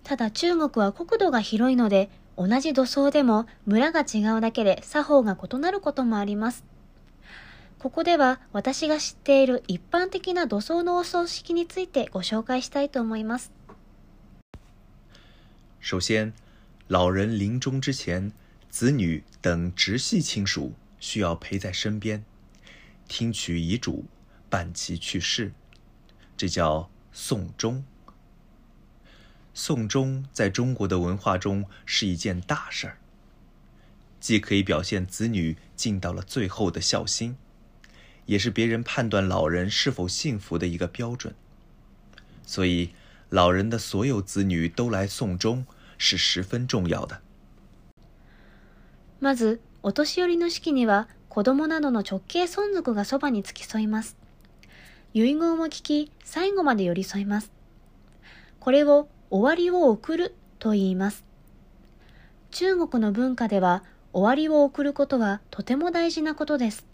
[0.04, 6.66] ただ中国は国土が広いので、同じ土葬でも村が違うだけで作法が異なることもあります。
[7.78, 13.52] ここでは私が知っている一般的な土葬のお葬式についてご紹介したいと思います。
[15.80, 16.34] 首先、
[16.88, 18.34] 老人临终之前，
[18.76, 22.26] 子女等直系亲属需要陪在身边，
[23.08, 24.04] 听取遗嘱，
[24.50, 25.54] 办其去世，
[26.36, 27.86] 这叫送终。
[29.54, 32.98] 送终在中国的文化中是一件大事儿，
[34.20, 37.38] 既可以表现子女尽到了最后的孝心。
[38.26, 41.34] 也是别人判断老人是否幸福的一个标准，
[42.46, 42.90] 所以
[43.30, 45.66] 老人的所有子女都来送终
[45.98, 47.22] 是十分重要的。
[49.22, 54.18] まず、お年寄りの式には子供などの直系孫族がそばに付き添います。
[55.14, 57.52] 遺言を聞き、最後まで寄り添います。
[58.60, 61.24] これを終わりを送ると言います。
[62.52, 66.86] 中国の文化では終わりを送ることはとても大事なことです。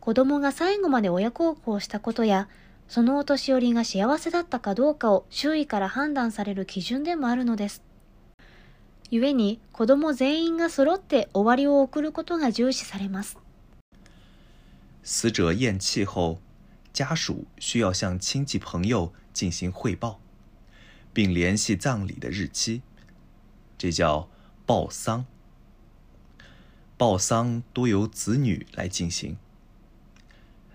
[0.00, 2.48] 子供が最後まで親孝行したことや、
[2.88, 7.82] そのお年寄りが幸せだったかどうかを周囲から判断される基準でもあるのです。
[9.11, 13.37] 故に子供全員が揃って終わりを送ることが重視されます。
[15.03, 16.39] 死者咽气后，
[16.91, 20.19] 家属需要向亲戚朋友进行汇报，
[21.13, 22.81] 并联系葬礼的日期，
[23.77, 24.27] 这叫
[24.65, 25.25] 报丧。
[26.97, 29.37] 报丧多由子女来进行。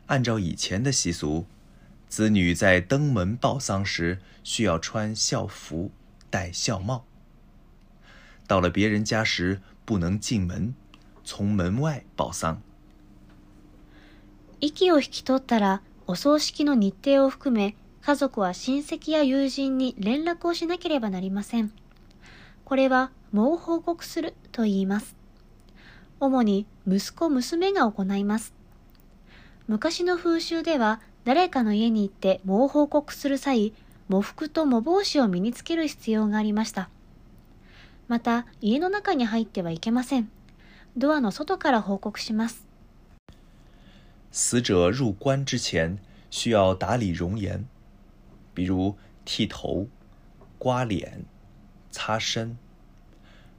[0.06, 1.46] 按照以前的习俗，
[2.08, 5.90] 子女在登门报丧时需要穿孝服、
[6.28, 7.04] 戴孝帽。
[8.47, 10.73] 到了别人家时，不能进门，
[11.23, 12.61] 从门外报丧。
[14.61, 21.71] 息を引き取ったら、お葬式の日程を含め、家族は親戚や友人に連絡をしなければなりません。
[22.63, 25.15] これは、もう報告すると言います。
[26.19, 28.53] 主に息子娘が行います。
[29.67, 33.73] 昔の風習では誰かの家に行って藻を報告する際、
[34.07, 36.89] 喪服と喪帽子を身につける必要がありました。
[38.08, 40.30] また、家の中に入ってはいけません。
[40.96, 42.66] ドアの外から報告します。
[44.32, 45.98] 死者入棺之前
[46.30, 47.64] 需要打理容颜，
[48.54, 49.88] 比如剃头、
[50.58, 51.24] 刮脸、
[51.92, 52.56] 擦身，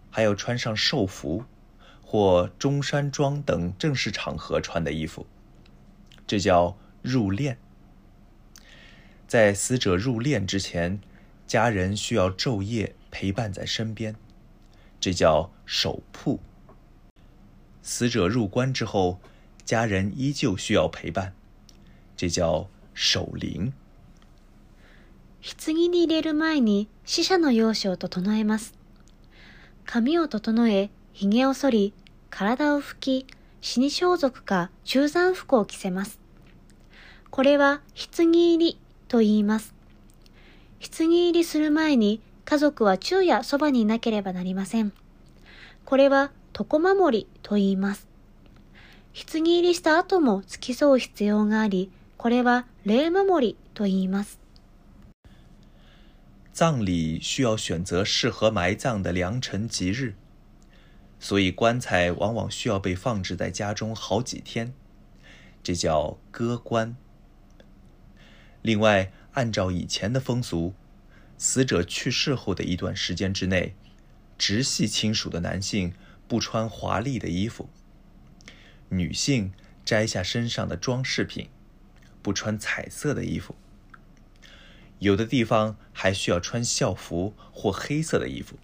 [0.10, 1.46] 还要穿上寿服
[2.06, 5.26] 或中山装等正式场合穿的衣服。
[6.28, 7.56] 这叫入殓。
[9.28, 11.00] 在死者入殓之前，
[11.48, 14.16] 家人需要昼夜陪伴在身边，
[15.01, 16.41] 这叫守铺。
[17.83, 19.19] 死者入棺之后，
[19.65, 21.33] 家人依旧需要陪伴，
[22.17, 23.73] 这叫守灵。
[25.43, 28.75] 棺に入れる前に死者の容姿を整えます。
[29.85, 31.95] 髪を整え、髭を剃り、
[32.31, 33.27] 体を拭き、
[33.61, 36.19] 死に装束か中山服を着せます。
[37.31, 37.81] これは
[38.17, 39.75] 棺入りと言います。
[40.81, 44.93] 棺入りする前に家族は昼夜そばにいなければなりません。
[45.85, 48.07] これは床守りと言います。
[49.13, 54.39] 棺入りした後も付き添う必要があり、これは霊守りと言います。
[56.55, 60.15] 葬礼需要选择适合埋葬的良辰吉日。
[61.19, 64.73] 所以棺材往往需要被放置在家中好几天，
[65.65, 66.95] 这叫搁棺。
[68.63, 70.75] 另外，按照以前的风俗，
[71.39, 73.75] 死者去世后的一段时间之内，
[74.39, 75.93] 直系亲属的男性
[76.29, 77.69] 不穿华丽的衣服，
[78.89, 79.53] 女性
[79.85, 81.49] 摘下身上的装饰品，
[82.23, 83.55] 不穿彩色的衣服。
[84.99, 88.59] 有的地方还需要穿校服或黑色的衣服。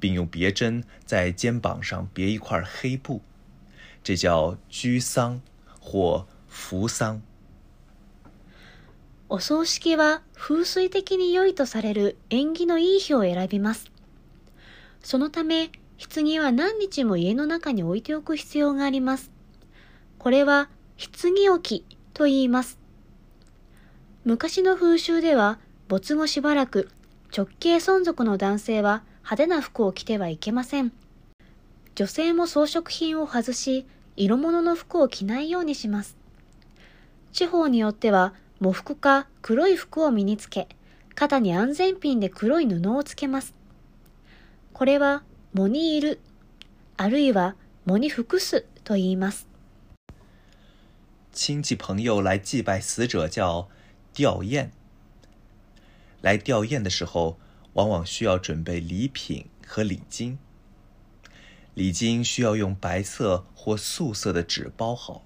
[0.00, 3.22] 并用别针在肩膀上别一块黑布，
[4.02, 5.40] 这叫居丧
[5.80, 7.22] 或扶丧。
[9.34, 13.90] お葬式は風水的に良いとされる縁起のいい日を選びます。
[15.02, 19.32] そのため、棺は何日も家の中に置いておく必要があります。
[20.18, 22.78] これは棺置きと言います。
[24.24, 26.88] 昔の風習では、没後しばらく
[27.36, 30.92] 直系存続の男性は派手な服を着てはいけません。
[31.96, 36.16] 女性も装飾品を外し、色物の服を着ないようにします。
[37.32, 40.68] 地方によっては、喪服か黒い服を身につけ、
[41.14, 43.54] 肩に安全ピンで黒い布をつけます。
[44.72, 45.22] これは、
[45.54, 46.20] 喪にいる、
[46.96, 49.46] あるいは喪に服すと言います。
[51.32, 53.66] 亲戚朋友来祭拜死者叫
[54.14, 54.70] 吊唁。
[56.22, 57.36] 来吊唁的时候，
[57.74, 60.38] 往往需要准备礼品和礼金。
[61.74, 65.22] 礼金需要用白色或素色的纸包好，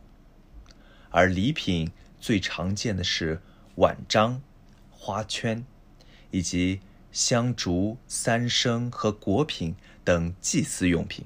[1.10, 3.41] 而礼品最常见的是
[3.75, 4.41] 碗章、
[4.89, 5.65] 花圈，
[6.31, 6.79] 以及
[7.11, 11.25] 香烛、三牲和果品等祭祀用品。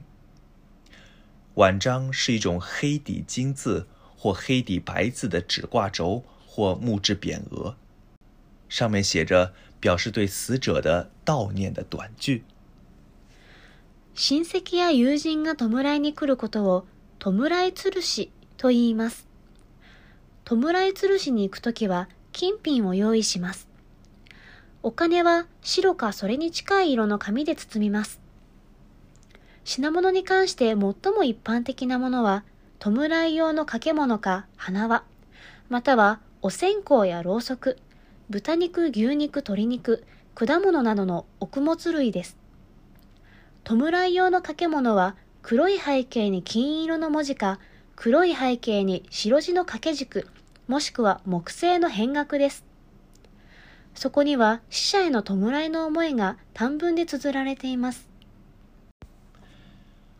[1.55, 7.75] 碗章是一种黑底金字或黑底白字的纸挂轴或木质匾额，
[8.69, 12.43] 上面写着表示对死者的悼念的短句。
[14.15, 16.87] 親戚や友人が弔いに来ることを
[17.19, 19.27] 弔い吊るしと言います。
[20.44, 20.56] 弔
[20.88, 23.68] い吊るしに行くときは金品を用意します。
[24.82, 28.20] お金は白かそれに近い色の紙で包みます。
[29.64, 32.44] 品物に関して最も一般的なものは、
[32.80, 35.04] 弔い用の掛物か花輪、
[35.68, 37.78] またはお線香やろうそく、
[38.28, 42.36] 豚肉、牛肉、鶏肉、果物などの穀物類です。
[43.62, 47.60] 弔い用の掛物は黒い背景に金色の文字か
[48.04, 50.26] 黒い背景に白地の掛け軸
[50.66, 52.64] もしくは木製の変額です。
[53.94, 58.08] そこには死者への弔いの思いが短文で綴られています。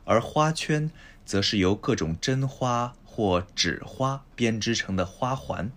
[0.05, 0.91] 而花圈
[1.27, 5.73] 则是由各种真花或纸花编织成的花环，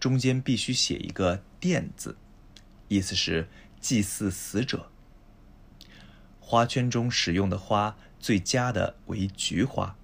[0.00, 2.16] 中间必须写一个“奠”字，
[2.88, 3.48] 意思是
[3.82, 4.86] 祭祀死者。
[6.40, 9.94] 花圈中使用的花最佳的为菊花，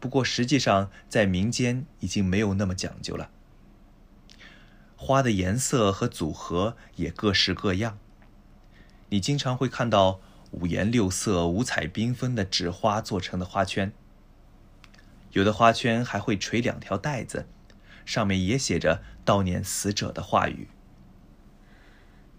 [0.00, 3.30] 不过实际上在民间已经没有那么讲究了。
[4.96, 7.98] 花的颜色和组合也各式各样，
[9.08, 10.20] 你经常会看到
[10.50, 13.92] 五颜六色、五彩缤纷的纸花做成的花圈。
[15.32, 17.46] 有的花圈还会垂两条带子，
[18.06, 20.68] 上面也写着悼念死者的话语。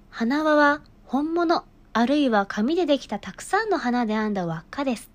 [0.10, 5.10] 花輪は本物あるいは紙でできたたくさんの花で編んだ輪っかです。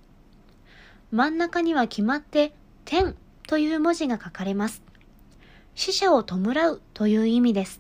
[1.16, 3.16] 真ん中には決まって天
[3.48, 4.84] という文字が書かれます。
[5.74, 6.36] 死者を弔
[6.70, 7.80] うという意味です。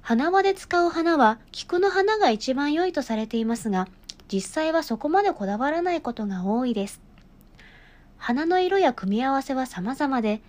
[0.00, 3.86] 花輪で使う花は菊の花が一番良いとされていますが、
[4.26, 7.00] 実際はそこまでこだわらないことが多いです。
[8.16, 10.42] 花の色や組み合わせは様々で、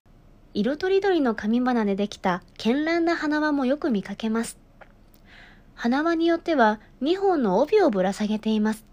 [0.55, 4.57] 色とりどりの紙花でできた絢爛な花輪もよく見かけます。
[5.75, 8.88] 花輪によっては2本の帯をぶら下げています。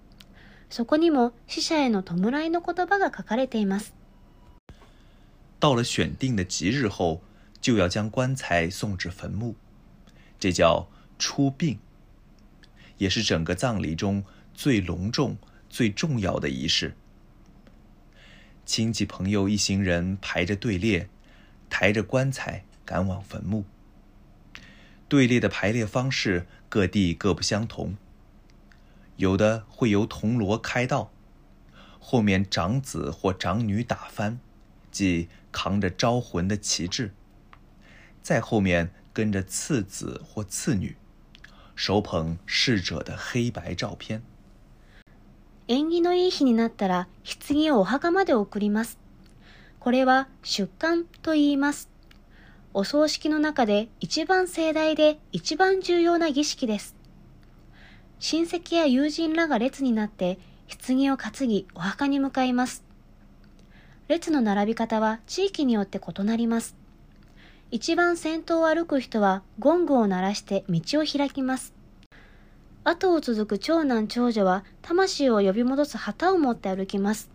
[0.69, 3.93] そこにも死者への弔いの言葉が書かれています。
[5.59, 7.21] 到了选定的吉日后，
[7.61, 9.55] 就要将棺材送至坟墓，
[10.39, 10.87] 这叫
[11.19, 11.77] 出殡，
[12.97, 15.37] 也是整个葬礼中最隆重、
[15.69, 16.95] 最重要的仪式。
[18.65, 21.09] 亲戚朋友一行人排着队列，
[21.69, 23.65] 抬着棺材赶往坟墓。
[25.07, 27.97] 队列的排列方式各地各不相同，
[29.17, 31.11] 有的会由铜锣开道，
[31.99, 34.37] 后面长子或长女打幡，
[34.91, 37.11] 即扛着招魂的旗帜；
[38.21, 40.95] 再后面跟着次子或次女，
[41.75, 44.21] 手捧逝者的黑白照片。
[45.67, 48.97] 縁起のいい日になったら棺をお墓まで送ります。
[49.79, 51.89] これは出棺と言います。
[52.73, 56.94] お葬式の中で一番盛大で一番重要な儀式です。
[58.18, 60.38] 親戚や友人らが列になって
[60.86, 62.82] 棺を担ぎお墓に向かいます。
[64.08, 66.76] 列の並び方は地域によって異なります。
[67.70, 71.74] 一番先頭を歩く人はゴングを鳴らして道を開きます。
[72.84, 77.30] 後を続く長男長女は魂を呼び戻す旗を持って歩きます。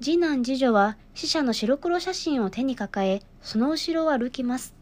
[0.00, 4.74] 次男次女は死者の白黒写真を手に抱え、その後ろを歩きます。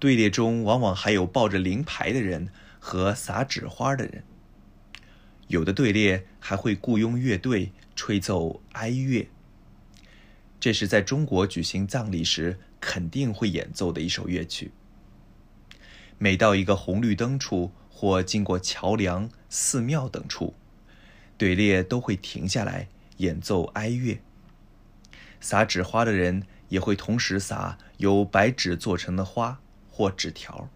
[0.00, 2.48] 队列中往往还有抱着灵牌的人
[2.84, 4.24] 和撒纸花的人，
[5.46, 9.28] 有的队列还会雇佣乐队吹奏哀乐。
[10.58, 14.72] 这是在中国举行葬礼时肯定会演奏的一首乐曲。
[16.18, 20.54] 每到一个红绿灯处或经过桥梁、寺庙等处，
[21.38, 24.20] 队列都会停下来演奏哀乐。
[25.40, 30.68] 撒纸花的人也会同时撒由白纸做成的花或纸条。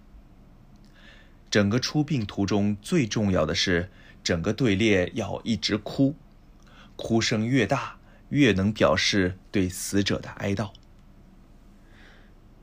[1.55, 3.89] 整个出殡途中最重要的是，
[4.23, 6.15] 整个队列要一直哭，
[6.95, 7.97] 哭声越大，
[8.29, 10.71] 越能表示对死者的哀悼。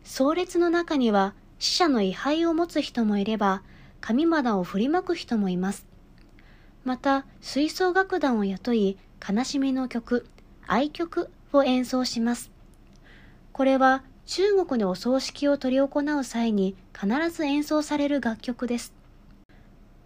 [0.05, 3.63] 葬列の中には死者の位牌を持つ人もいれば、
[4.01, 5.87] 神花を振りまく人もいます。
[6.85, 8.97] また吹奏楽団を雇い
[9.29, 10.27] 悲しみの曲
[10.67, 12.51] 愛曲を演奏します
[13.53, 18.94] これは 中国でお葬式を執り行う際に必ず演奏される楽曲です。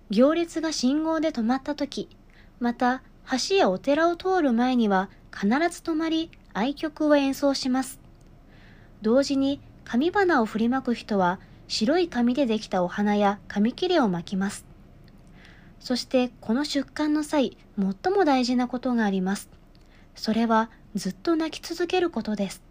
[0.09, 2.09] 行列が信号で止まった時
[2.59, 3.03] また
[3.49, 7.99] 橋やお寺を通る前には必ず止まり愛曲を演奏します。
[9.01, 14.65] 同時に紙花を振りまく人は白い紙でできたお花や紙切れを巻きます。
[15.79, 19.49] そしてこの出棺の際最も大事なことがあります。
[20.15, 22.66] それはずっと泣き続けることです。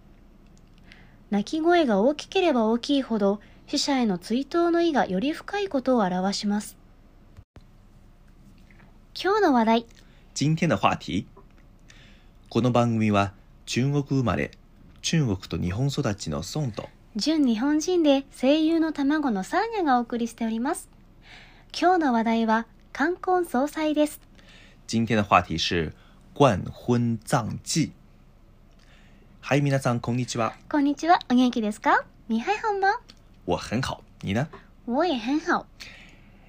[1.29, 6.77] 泣き声が大きければ大きいほど死者への追悼の意がより深いことを表します。
[9.21, 9.87] 今日の話題。
[10.37, 11.27] 今天的話題。
[12.49, 13.33] この番組は
[13.65, 14.53] 中国生まれ
[15.03, 16.89] 中国と日本育ちの孫と。
[17.17, 20.89] 純日本人で声優の卵のサーニャがお送りしております。
[21.77, 24.21] 今日の話題は冠婚葬祭です。
[24.87, 25.93] 今天的話題是
[26.35, 27.91] 冠婚葬祭
[29.49, 30.55] はい皆さんこんにちは。
[30.69, 32.05] こんにちはお元気ですか？
[32.29, 32.89] 你还好吗
[33.45, 34.03] 我很好。
[34.23, 34.49] 你呢？
[34.87, 35.67] 我也很好。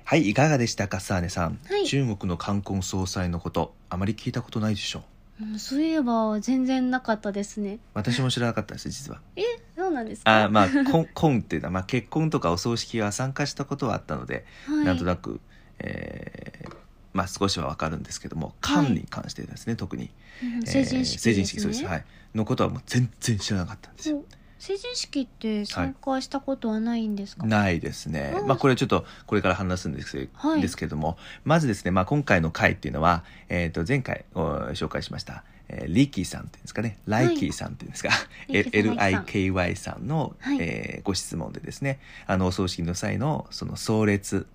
[0.04, 1.86] はいいかがでしたかサーネさん、はい。
[1.86, 5.04] 中国の冠婚葬祭のことあまり聞いたことないでしょ
[5.40, 5.44] う。
[5.44, 7.78] うんそういえば全然なかったですね。
[7.94, 9.22] 私も知らなかったです実は。
[9.36, 9.44] え
[9.78, 10.46] そうなんですか？
[10.46, 14.86] あまあ婚 婚っていうのは、まあ、結婚とかお葬式は参加したことはあったので、はい。
[14.86, 15.40] なんとなく、
[15.80, 16.76] えー
[17.14, 20.12] まあ、少しはわかるんですけども冠に関してですね、特に、
[20.44, 22.06] うんえー成人式成人式そうです、はい、
[22.38, 24.18] のことはもう全然知らなかったんですよ。
[24.18, 28.34] お成人式って参加したことはないんですか、ないですね。
[28.38, 28.44] う。
[28.44, 28.48] ん。
[28.48, 30.62] まあこれちょっとこれから話すんですけ,、はい。
[30.62, 31.18] ですけども。
[31.44, 34.42] まずですね、まあ、今回の回っていうのは、えー、と前回お
[34.74, 36.98] 紹介しました、えーリッキーさんっていうんですかね。
[37.06, 38.10] ライキーさんっていうんですか、
[38.48, 40.58] リッキーさん LIKY さんの、はい。
[40.60, 42.00] えーご質問でですね。
[42.26, 44.48] あのお葬式の際のその葬列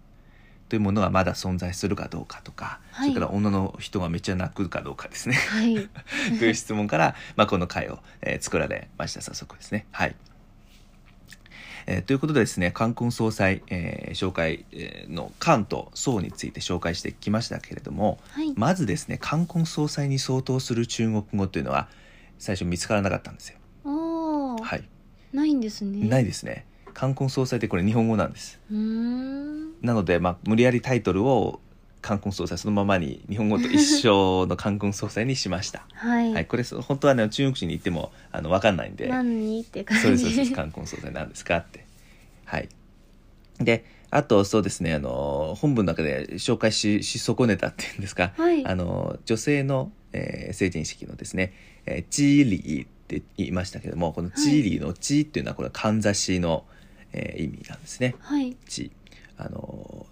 [0.73, 3.11] というものがまだ存在するかどうかとか、はい。
[3.11, 5.35] それから女の人がめっちゃ泣くかどうかですね。
[5.35, 5.75] はい。
[6.41, 9.85] という質問から、まあ、この回を、えー作られました早速ですね。
[9.91, 10.17] はい。
[11.85, 18.55] えーということでですね冠婚葬祭、えー紹介えーの冠と葬について紹介してきましたけれどもはい。
[18.57, 21.91] まずですね冠婚葬祭に相当する中国語というのは
[22.39, 23.59] 最初見つからなかったんですよ。
[23.85, 24.89] はい、
[25.35, 26.09] ないんですね。
[26.09, 26.65] ないですね。
[26.95, 28.59] 冠婚葬祭ってこれ日本語なんです。
[28.71, 31.61] うーんなので、まあ、無理やりタイトルを
[32.03, 35.87] 冠婚葬祭そのままに日本語と一緒の冠婚葬祭にしました。
[35.95, 39.09] はい、はい、これ本当はね中国人に言ってもあの分かんないんで。
[39.09, 40.03] 何って感じ。
[40.03, 40.51] そうですそうです。
[40.53, 41.85] 冠婚葬祭なんですかって。
[42.45, 42.69] はい。
[43.61, 48.67] であとそうですねあの本文の中で紹介しし損ねたっていうんですか、はい。
[48.67, 51.55] あの女性の、えー成人式のですね
[51.87, 56.65] 「えー、チーリー」って言いましたけどもこの「チーリー」の「チー」っていうのはこれはかんざしの、
[57.13, 58.17] えー意味なんですね。
[58.19, 58.57] はい。
[58.69, 58.91] チ
[59.45, 60.07] あの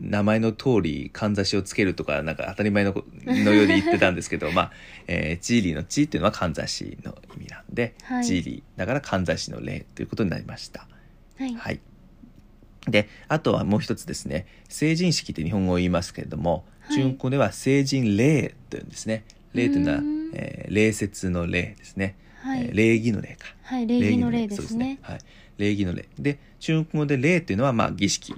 [0.00, 4.72] 名前の通りかんざしをつけるとかなんか当たり前のこのように言ってたんですけど まあ、
[5.06, 10.88] えーチーリーの「チー」っていうのはかんざしの意味なんで、はいチーリーだからかんざしの例ということになりました。
[11.38, 11.80] はいはい。
[12.88, 19.24] で、あとはもう一つですね、成人式って日本語を言いますけれども、はい中国語では成人礼というんですね。
[19.52, 20.00] 礼というのは
[20.32, 22.16] えー礼節の礼ですね。
[22.42, 23.54] はい、えー礼儀の礼か。
[23.62, 25.18] はい礼儀の礼ですねはい。
[25.58, 26.08] 礼儀の礼。
[26.18, 28.34] で、中国語で礼っていうのは、まあ、儀式、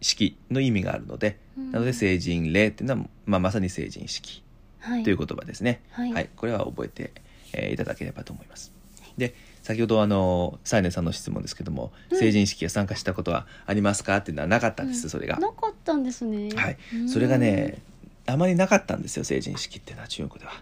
[0.00, 1.70] 式の意味があるので、うん。
[1.72, 4.42] なので成人礼っていうのは、まあ、まさに成人式
[4.78, 5.02] はい。
[5.02, 5.82] という言葉ですね。
[5.90, 6.30] はい。
[6.36, 7.12] これは覚えて、
[7.52, 8.72] えーいただければと思います。
[9.16, 12.18] で、先ほどあのサイネさんの質問ですけども、うん。
[12.18, 15.10] 成人式は参加したことはありますかっていうのはなかったんです、うん。
[15.10, 15.38] それが。
[15.38, 16.50] なかったんですね。
[16.54, 17.08] はい、うん。
[17.08, 17.78] それがね、
[18.26, 20.52] あまりなかったんですよ成人式っていうのは中国では。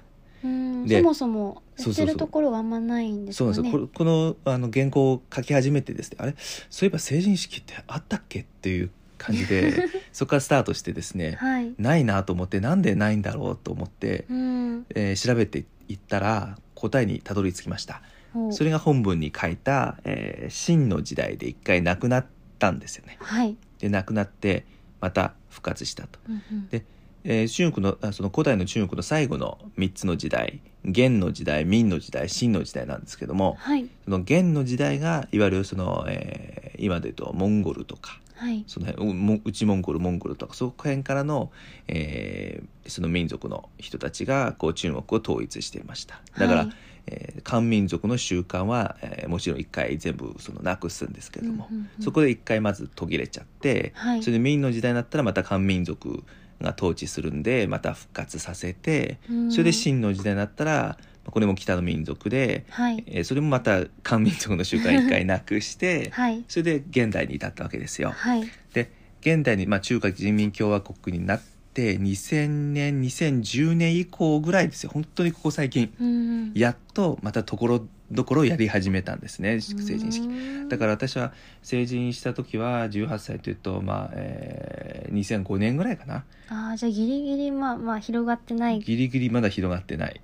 [0.44, 0.86] うん。
[0.86, 3.54] でそもそもやってるところはあんまないんですかね。
[3.54, 3.82] そうなんです。
[3.82, 3.88] よ。
[3.92, 6.34] このあの原稿を書き始めてですね、あれ？
[6.70, 8.40] そういえば成人式ってあったっけ？
[8.40, 8.90] っていう
[9.24, 18.02] 感じで、 そこからスタートしてですね、はいないなと思ってなんでないんだろうと思って、うんえー調べていったら答えにたどり着きました。
[18.50, 22.26] それが本文に書いた、えー秦の時代で一回亡くなっ
[22.58, 23.16] たんですよね。
[23.20, 24.64] はい、で亡くなって
[25.00, 26.18] また復活したと。
[26.28, 26.84] うんうんで
[27.24, 38.64] えー中国のあその古代の中国の最後の3つの時代元の時代明の時代秦の時代なんですけどもはいその元の時代がいわゆるその、えー今で言うとモンゴルとかはい。
[38.66, 39.12] その辺
[39.44, 41.50] 内モンゴルモンゴルとかそこ辺からの、
[41.88, 46.20] えーその民族の人たちがこう中国を統一していました。
[46.38, 46.72] だから、はい。
[47.06, 52.02] えー漢民族の習慣は、えーもちろん一回全部そのなくすんですけれども、うんうんうん。
[52.02, 54.22] そこで一回まず途切れちゃって、はい。
[54.22, 56.24] それで明の時代になったらまた漢民族
[56.60, 59.50] が統治するんでまた復活させて、うん。
[59.50, 60.98] それで秦の時代になったら
[61.30, 63.02] これも北の民族で、はい。
[63.06, 66.44] えーそれもまた漢民族の習慣一回なくして、はい。
[66.48, 68.10] それで現代に至ったわけですよ。
[68.10, 68.44] はい。
[68.72, 74.90] で現代に、まあ、中華人民共和国になって2000年2010年以降ぐらいですよ。
[74.92, 75.92] 本当にここ最近。
[76.00, 80.28] うんやっとまたところどころやり始めたんですね成人式
[80.68, 86.24] だから私は成人した時は18歳というとまあ、えー2005年ぐらいかな。
[86.48, 88.80] ああじゃあギリギリまあまあ広がってない。
[88.80, 90.20] ギリギリまだ広がってない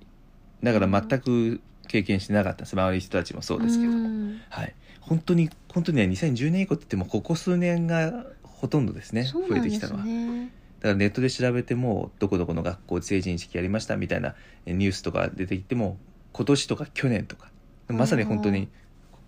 [0.63, 2.57] だから全く経験してなかった。
[2.57, 3.91] んです周りの人たちもそうですけど。
[3.91, 4.41] も、ん。
[4.49, 4.75] はい。
[4.99, 9.23] 本当に本当にね2010年以降って言ってもここ数年がほとんどですね。
[9.23, 14.33] 増そうなんですえてきたのは、ねだからネットで調べてもどこどこの学校で成人式やりましたみたいな
[14.65, 15.99] えニュースとか出てきても
[16.33, 17.51] 今年とか去年とか。
[17.87, 18.69] まさに本当に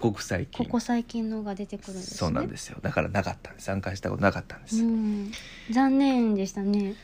[0.03, 0.65] ごく最近。
[0.65, 2.17] ここ最近のが出てくるんですね。
[2.17, 2.77] そうなんですよ。
[2.81, 3.65] だからなかったんです。
[3.65, 5.31] 参加したことなかったんです、うん。
[5.71, 6.95] 残念でしたね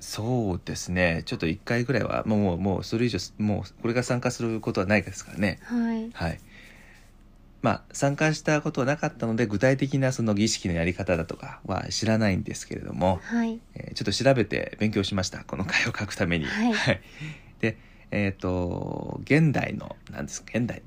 [0.00, 1.22] そうですね。
[1.26, 5.58] ちょっと1回ぐらいはもうもうそれ以上もうこれが参加することはないですからね。
[5.62, 6.10] はい。
[6.12, 6.40] はい。
[7.62, 13.60] まあ参加したことはなかったので具体的なその儀式のやり方だとかは知らないんですけれども、はい。
[13.74, 15.44] えーちょっと調べて勉強しました。
[15.44, 16.46] この回を書くために。
[16.46, 17.00] はい。
[17.60, 17.76] で
[18.10, 20.82] えっ、と現代のなんです現代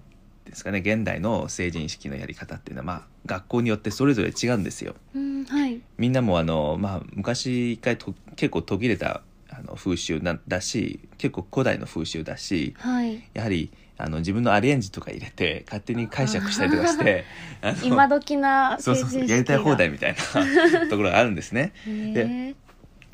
[0.53, 4.95] ですかね現代の成人式のやり方っていうのはまあ学校によってそれぞれ違うんですよ。
[5.15, 5.81] うんはい。
[5.97, 13.23] みんなもあの、まあ、昔一回と結構途切れたあの風習なだし結構古代の風習だしはい。
[13.33, 17.25] やはりあの自分のアレンジとか入れて勝手に解釈したりとかして
[17.83, 21.73] 今時なそうそうそうやりたい放題みたいな ところがあるんですね。
[21.87, 22.55] へでえ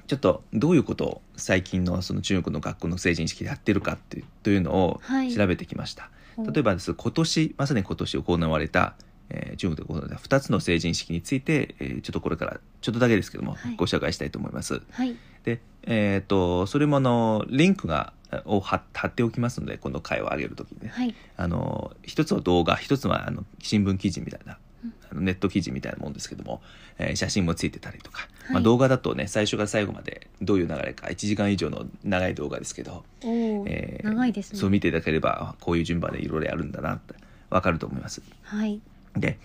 [0.08, 5.32] ちょっとどういうことを最近のその中国の学校の成人式でやってるかっていうというのをはい。
[5.34, 6.10] 調べてきました。
[6.46, 6.94] 例えばです。
[6.94, 8.96] 今年まさに今年行われた、
[9.30, 13.76] えー中国で行われた2つの成人式について、えーちょっとこれからちょっとだけですけども、はい。
[13.76, 14.82] ご紹介したいと思います。
[14.92, 15.16] はい。
[15.44, 18.14] で、えっ、とそれもあのリンクが
[18.46, 21.16] を貼貼っておきますので今度会を上げる時にね、はい。
[21.38, 24.54] あの一つは動画一つはあの新聞記事みたいな。
[24.54, 24.69] うん
[25.12, 26.62] あのネット記事みたいなもんですけども、
[26.98, 28.54] えー写真もついてたりとか、はい。
[28.54, 34.60] まあ、動画だとね最初から最後までどういう流れか1時間以上の長い動画ですけど、えー長いですね。
[34.60, 37.16] そう見ていただければあこういう順番でいろいろやるんだなって
[37.50, 38.22] 分かると思います。
[38.44, 38.82] はい。
[39.16, 39.40] で、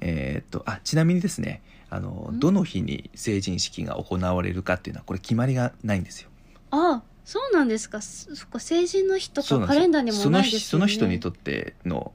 [0.00, 2.38] えーっとあちなみにですねあのん。
[2.40, 6.28] どの日に成人式が行われるかっていうのはこれ決まりがないんですよ。
[6.70, 8.00] あそうなんですか。
[8.00, 10.30] そそっか成人の日とかカレンダーにもないですよね。
[10.30, 12.12] その日その人にとっての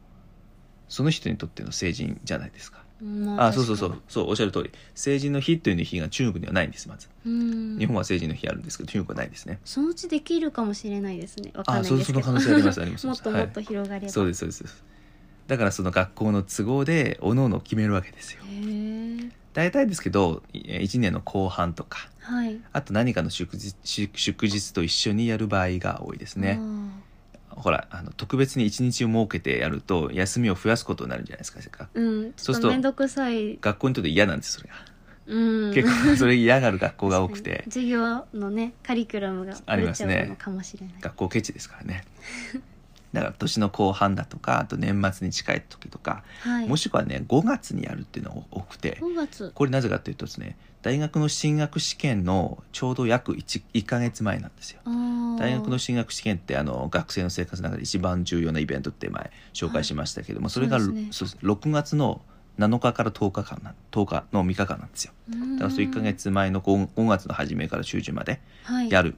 [0.90, 2.84] その人にとっての成人じゃないですか。
[3.02, 4.02] うんあそうそうそう。
[4.08, 4.72] そうおっしゃる通り。
[4.96, 6.88] 成人の日という日が中国にはないんです。
[6.88, 9.60] まず、日本は成人の日あるんですけど中国はないですね。
[9.66, 11.52] そのうちできるかもしれないですね。
[11.54, 12.20] わかんないですけど。
[12.20, 14.84] の可能性ありますありますもっともっと広がれば、そうですそうですそうです。
[15.48, 18.44] だからその学校の都合でおのおの決めるわけですよ。
[19.54, 22.60] 大体ですけど1年の後半とかはい。
[22.72, 26.60] あと何かの祝日祝祝日と一緒にやる場合が多いですね
[27.56, 32.00] ほらあの特別に1日を設けてやると休みを増やすことになるんじゃないですかせっかく。
[32.00, 33.58] うんちそうすると面倒くさい。
[33.58, 34.76] 学校にとって嫌なんですそれが、
[35.28, 35.74] うん。
[35.74, 37.64] 結構それ嫌がる学校が多くて。
[37.66, 40.38] 授業のねカリキュラムがありますね。
[41.02, 42.06] 学校ケチですからね。
[43.14, 46.68] だから年の後半だとかあと年末に近い時とか、はい。
[46.68, 48.98] もしくはね5月にやるっていうのが多くて。
[49.02, 49.52] 5月。
[49.54, 54.82] これなぜかというとですね大学の進学試験のちょうど約 1, 1ヶ月前なんですよ。
[55.40, 61.08] 大学の進学試験ってあの学生の生活の中で一番重要なイベントって前紹介しましたけども、それがそね。
[61.12, 62.22] そうです6月の
[62.60, 65.14] 7日から10日間な10日の3日間なんですよ。
[65.32, 65.56] うん。
[65.56, 68.92] だからそう1ヶ月前の 5, 5月の初めから中旬まではい。
[68.92, 69.16] やる、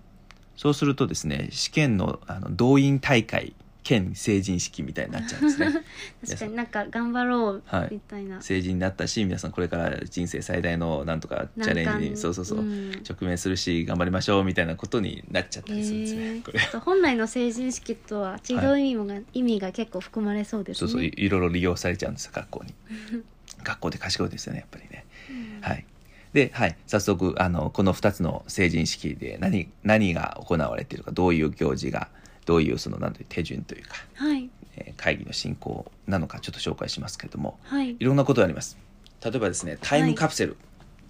[0.56, 3.56] そうするとですね試験のあの動員大会
[3.86, 5.72] 兼成人式みたいになっちゃうんですね。
[6.28, 12.92] 確かになんか頑張ろうはいみたいな、成人になったし皆さんこれから人生最大のなんとかチャレンジにそうそうそう、ん。
[13.08, 16.42] 直面するし頑張りましょうみたいなことになっちゃったりするんですね、へー。
[16.42, 20.92] これ本来の成人式とは違う意味が、意味が結構含まれそうですね。
[20.92, 22.74] そうそういいろいろ利用されちゃうんですよ学校に。
[23.64, 25.62] 学校で賢いですよねやっぱりね、うん。
[25.62, 25.86] はい。
[26.34, 32.10] で、はい、早速あのこの2つの成人式で何何が行われているかどういう行事が
[32.46, 34.50] どういうそのなんていう手順というか、はい。
[34.78, 37.96] えー会議の進行なのかちょっと紹介しますけれどもはい。
[38.00, 38.78] いろんなことがあります。
[39.24, 40.58] 例えばですねタイムカプセル。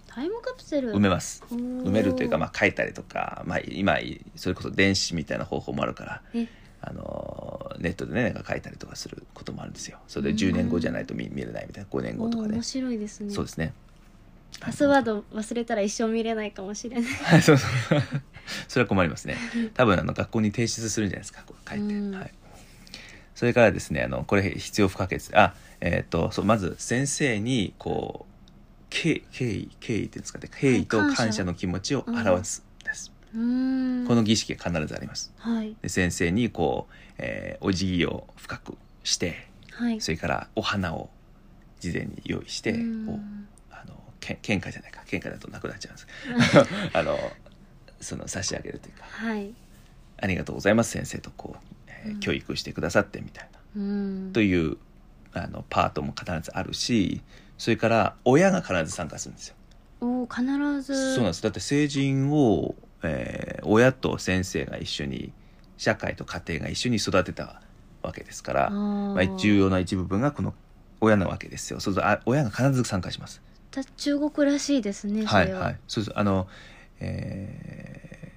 [0.08, 0.94] タイムカプセル？
[0.94, 3.98] 埋めます、埋埋めるというか、まあ、書いたりとか、まあ、今
[4.36, 6.48] それこそ電子みたいな方法もあるからえ。
[6.82, 9.98] あのネットでねなんか書いたりとかすることもあるんですよ。
[10.08, 12.54] それで10年後じゃないと見見れないみたいな5年後とかね。
[12.54, 13.34] 面白いですね。
[13.34, 13.74] そうですね
[14.60, 17.14] パスワード忘れたら一生見れないかもしれない。
[17.14, 18.02] はいそうそう。
[18.68, 19.38] それは困りますね。
[19.74, 22.16] 多分あの学校に提出するんじゃないですかこう書いて、うん。
[22.16, 22.32] はい、
[23.34, 25.22] それからですねあのこれ必要不可欠。
[25.34, 28.36] あえっ、とそうまず先生にこう
[28.90, 30.50] 敬敬意敬意っていうんですかね。
[30.60, 31.44] 敬意と感謝。
[31.44, 34.08] の気持ちを表すんです、うーん。
[34.08, 35.34] この儀式が必ずあります。
[35.38, 35.76] はい。
[35.82, 40.00] で先生にこう、えーお辞儀を深くしてはい。
[40.02, 41.10] それからお花を
[41.80, 43.48] 事前に用意してうん
[44.26, 45.02] けん喧嘩じゃないか。
[45.06, 46.08] 喧嘩だとなくなっちゃうんです。
[46.94, 47.18] あの
[48.02, 49.06] その差し上げるというか。
[49.06, 49.54] はい
[50.18, 52.20] 「ありがとうございます先生」とこう、えーうん。
[52.20, 53.60] 教育してくださってみたいな。
[53.76, 54.32] うん。
[54.34, 54.78] という
[55.34, 57.22] あのパートも必ずあるし
[57.58, 59.56] それから親が必ず参加するんですよ。
[60.02, 61.16] おー必ず。
[61.16, 61.44] そうなんです。
[61.44, 65.34] だって成人を、えー親と先生が一緒に
[65.78, 67.62] 社会と家庭が一緒に育てた
[68.04, 70.54] わけですからまあ、重要な一部分がこの
[71.02, 71.80] 親なわけですよ。
[71.80, 73.42] そうするとあ親が必ず参加します
[73.76, 75.72] た中国らしいですねははいは。
[75.72, 75.80] い。
[75.88, 76.20] そうです。
[76.20, 76.48] あの、
[77.00, 78.36] えー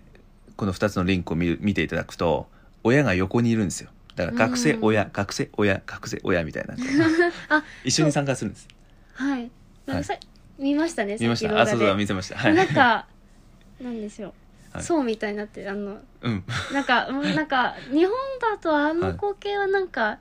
[0.57, 2.49] この2つのリンクを見る見ていただくと
[2.83, 3.91] 親が横にいるんですよ。
[4.17, 4.83] だから学生うん。
[4.83, 6.75] 親学生親学生親みたいな。
[7.49, 8.69] あ一緒に参加するんです。
[9.15, 9.51] はい。
[9.87, 10.15] なんかさ
[10.59, 11.61] 見ましたね見ました。
[11.61, 12.37] あそうそう見てました。
[12.37, 12.55] はい。
[12.55, 13.09] なんか
[13.81, 14.35] なんですよ、
[14.73, 14.85] はい。
[14.85, 16.45] そうみたいになってあのうん。
[16.71, 20.21] なんかもうなんか日本だとあのはい光景はなんか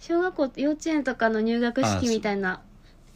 [0.00, 2.65] 小学校幼稚園とかの入学あ式みたいな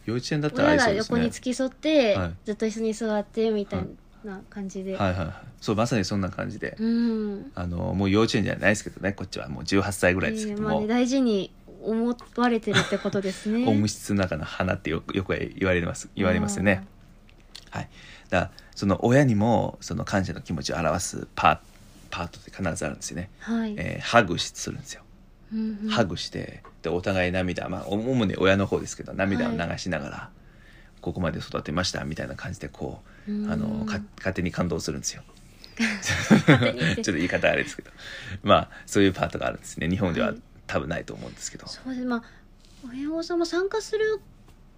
[0.06, 1.16] 幼稚園だったらあ親がりそうですね。
[1.18, 2.34] 横に付き添って、はい。
[2.44, 3.86] ずっと一緒に座ってみたい
[4.24, 5.34] な感じで、はいはいはい。
[5.60, 7.52] そうまさにそんな感じで、うん。
[7.54, 13.66] あのもう幼稚園じゃないですけどねこっちはもう18歳ぐらいですけども、えーまあね、大事に思われてるってことですね。
[13.68, 16.86] 温室の中の花ってよくよく言われます言われますよね。
[17.70, 17.88] はい、
[18.30, 21.58] だからその親にもその感謝の気持ちを表すパー
[22.10, 25.02] パートって必ずあるんですよね、はい、えーハグしするんですよ、
[25.52, 25.88] うんうん。
[25.88, 30.30] ハグしてでお互い涙まあ主に親の方ですけど涙を流しながら、
[31.00, 33.50] ここまで育てましたみたいな感じでこう、うん。
[33.50, 35.22] あのか勝手に感動するんですよ。
[35.80, 37.90] ちょっと言い方あれですけど。
[38.42, 39.88] まあそういうパートがあるんですね。
[39.88, 40.42] 日本でははい。
[40.66, 42.06] 多分ないと思うんですけど、そうです。
[42.06, 42.22] まあ
[42.88, 44.20] 親御さんも参加する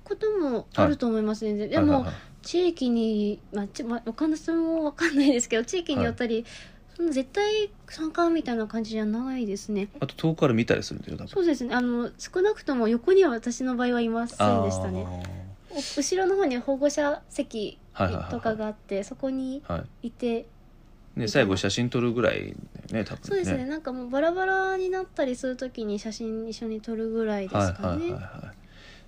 [0.05, 2.14] こともあると思いますね、でも、はいはいはい。
[2.42, 6.44] 地域に、まあ、ちまあ、岡田さんもわかんないですけど地域によったり、
[7.03, 9.88] その絶対参加みたいな感じじゃないですね。
[10.00, 11.28] あと遠くから見たりするんですよ多分。
[11.28, 11.74] そうですね。
[11.74, 15.05] あの少なくとも横には私の場合はいませんでしたね。
[15.70, 18.32] お後ろの方に保護者席はいはいはいはい。
[18.32, 20.07] とかがあってそこにあーはい。
[20.09, 20.46] いて
[21.16, 22.55] ね、最後写真撮るぐらい
[22.90, 23.20] ね多分ね。
[23.24, 23.66] そうですね。
[23.66, 28.57] なんかもうバラバラになったりするときに写真一緒に撮るぐらいですはいかね、はいはいはい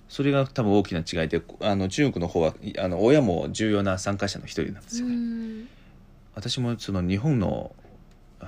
[0.07, 5.67] それが多分大きな違いであの中国の方はいあの親も重要な参加者の一人なんですようね、ん。
[6.35, 7.75] 私もその日本の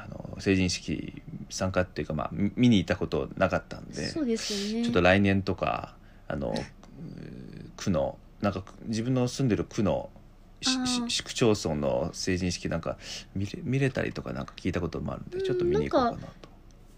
[0.04, 4.86] あの成人式参加っていうか、まあ、見見に行ったことなかったんでそうですよね。
[4.86, 5.96] ちょっと来年とか
[6.28, 6.54] あの
[7.76, 10.10] 区のなんか自分の住んでる区の
[10.62, 12.98] 市区町村の成人式なんか
[13.36, 16.50] 見れ見れたりとかなんか聞いたこともあるんでちょっと見に行こうかなと。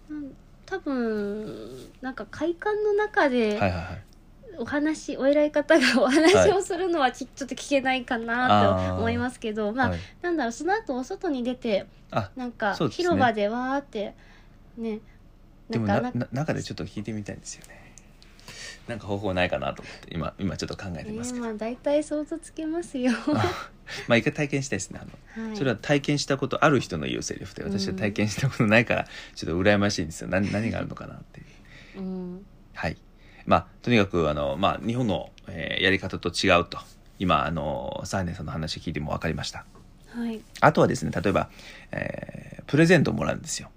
[0.09, 0.35] うん
[0.65, 4.01] 多分なんか会館の中ではいはいはい
[4.59, 9.99] お話、お偉い方がお話をするのはち,、ちょっと聞けないかなと思いますけどまあ、はい。
[10.21, 14.13] なんだろうその後お外に出てあなんか広場でわーって
[14.77, 14.99] ね
[15.69, 17.79] でもなんかなな中でちょっと聞いてみたいんですよね。
[18.87, 23.11] なんか方法ないかなと思って今今ちょっと考ええてますけど、ーまあ大体想像つけますよ、
[24.07, 30.27] まあ一回体験したいですねあの、 はい、それは体験したことある人の言うセリフで私は体験したことないからちょっと羨ましいんですよ。
[30.27, 31.43] 何何があるのかなってい
[31.97, 31.99] う。
[31.99, 32.45] うん。
[32.73, 32.97] はい
[33.45, 36.77] まあとにかくあの、まあ、日本の、えーやり方と違うと。
[37.19, 39.65] 今あのサーネさんの話聞いても分かりました。
[40.09, 40.41] はい。
[40.61, 41.49] あとはですね例えば、
[41.91, 43.69] えープレゼントをもらうんですよ。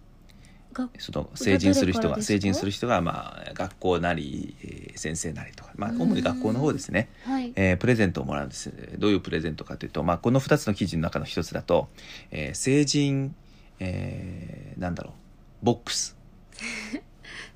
[0.74, 6.02] がその成人する人が成人する人が、まあ、学校なり、えー先生なりとか、まあ、うん。
[6.02, 7.52] 主に学校の方ですね、はい。
[7.56, 8.70] えープレゼントをもらうんです。
[8.98, 11.88] どういうプレゼントかというと、まあ、この2つの記事の中の1つだと、
[12.30, 13.34] えー成人、
[13.80, 15.10] えーなんだろ
[15.62, 16.16] うボックス、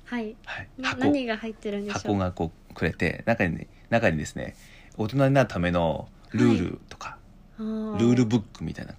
[0.09, 0.35] はい。
[0.45, 1.01] はい、な箱。
[1.01, 2.01] 何が入ってるんでしょう？
[2.01, 4.55] 箱がこうくれて中に,、ね、中にですね
[4.97, 7.17] 大人になるためのルールとか、
[7.59, 7.97] あー。
[7.99, 8.93] ルールブックみたいな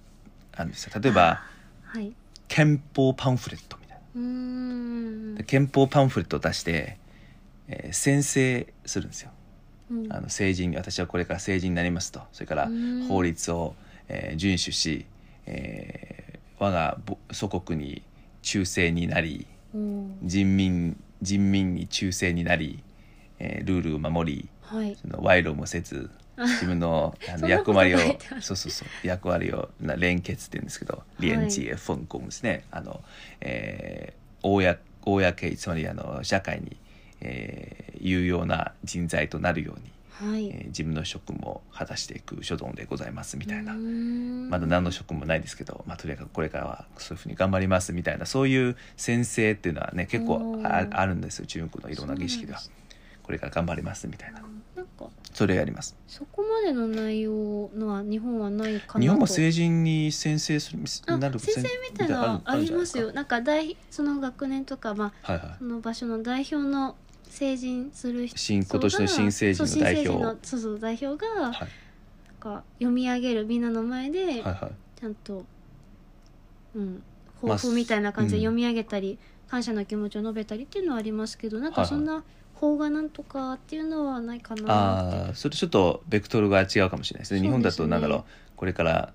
[0.53, 0.91] あるんですよ。
[1.01, 1.41] 例えば
[1.83, 2.13] はい。
[2.47, 3.97] 憲法パンフレットみたい
[5.35, 5.43] な。
[5.43, 6.97] 憲法パンフレットを出して、
[7.67, 9.31] えー宣誓するんですよ。
[9.91, 10.13] うん。
[10.13, 12.21] あの成人私はこれから成人になりますと。
[12.31, 13.07] それからうん。
[13.07, 13.75] 法律を、
[14.07, 15.05] えー遵守し、
[15.47, 18.01] えー我がぼ祖国に
[18.41, 22.83] 忠誠になりうん人民人民に忠誠になり、
[23.39, 24.95] えールールを守りはい。
[24.95, 27.99] その賄賂もせず自分のあの役割を
[28.39, 31.23] そうそうそう役割をな連結って言うんですけどい。
[31.23, 32.63] 連知フォンコムですね。
[32.71, 33.01] あの、
[33.41, 34.61] えー、公
[35.01, 35.21] 公
[35.55, 36.77] つまりあの社会に、
[37.21, 40.49] えー有用な人材となるように、はい。
[40.49, 43.73] えー自分の職務を果たしていく所存でございますみたいな。
[43.73, 52.59] まだ何の職務もないですけど、まあ、とにかくこれからはそういうふうに頑張りますみたいなそういう宣誓っていうのはね結構ああるんですよ中国のいろんな儀式では。
[53.23, 54.41] これから頑張りますみたいな。
[54.75, 55.95] なんかそれをやります。
[56.07, 58.99] そこまでの内容のは日本はないかなと。
[58.99, 61.61] 日本も成人に宣誓するあなる先生
[61.91, 63.07] みたいなのありますよ。
[63.07, 65.55] はなんか大その学年とかまあいはい。
[65.59, 66.95] その場所の代表の
[67.29, 68.37] 成人する人。
[68.37, 70.23] 新今年の新成人の代表。
[70.23, 71.69] のそうそう代表がなんはい
[72.39, 74.99] か読み上げるみんなの前ではいはい。
[74.99, 75.45] ちゃんと
[76.75, 77.03] うん、
[77.41, 78.43] まあ抱負みたいな感じでうん。
[78.43, 79.17] 読み上げたり、
[79.49, 82.23] 感謝の気持ちを述べたりっていうのはありますけどなんかそんな
[82.53, 84.71] 法がなんとかっていうのはないかなって。
[84.71, 87.41] ああそれちょっとベクトルが違うかもしれないですね。
[87.41, 87.47] ね。
[87.47, 88.23] 日本だとなんだろう
[88.55, 89.13] これから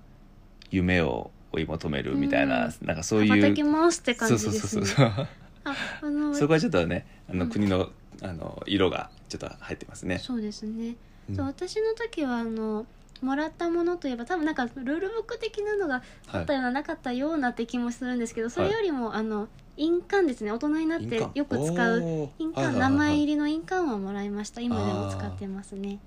[0.71, 2.73] 夢を追い求めるみたいな、うん。
[2.81, 5.05] なんかそういう羽ばたきますって感じそうそうそうそう。
[5.07, 7.49] ああのそこはちょっとねあのうん。
[7.49, 7.91] 国の,、
[8.21, 10.19] あの色がちょっと入ってますね。
[10.19, 10.95] そうですね、
[11.29, 11.35] うん。
[11.35, 12.85] そう私の時はあの
[13.21, 19.47] もらったものといえば多分なんかルールブック的なのがあったような、なかったようなって気もするんですけどそれよりも、あの
[19.77, 20.51] 印鑑ですね。
[20.51, 22.79] 大人になってよく使う印鑑、はいはいはいはい。
[22.79, 24.61] 名前入りの印鑑はもらいました。
[24.61, 25.99] 今でも使ってますね。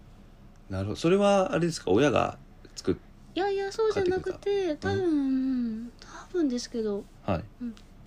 [0.70, 0.96] なるほど。
[0.96, 1.90] それはあれですか？
[1.90, 2.38] 親が
[2.76, 2.96] 作っ
[3.34, 5.10] いやいやそうじゃなくて多分、うう
[5.86, 5.92] ん。
[6.00, 7.44] 多分ですけどはい。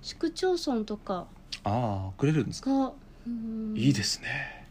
[0.02, 1.28] 市区町村とか
[1.64, 2.92] ああくれるんですか、が、
[3.26, 4.68] うん、いいですね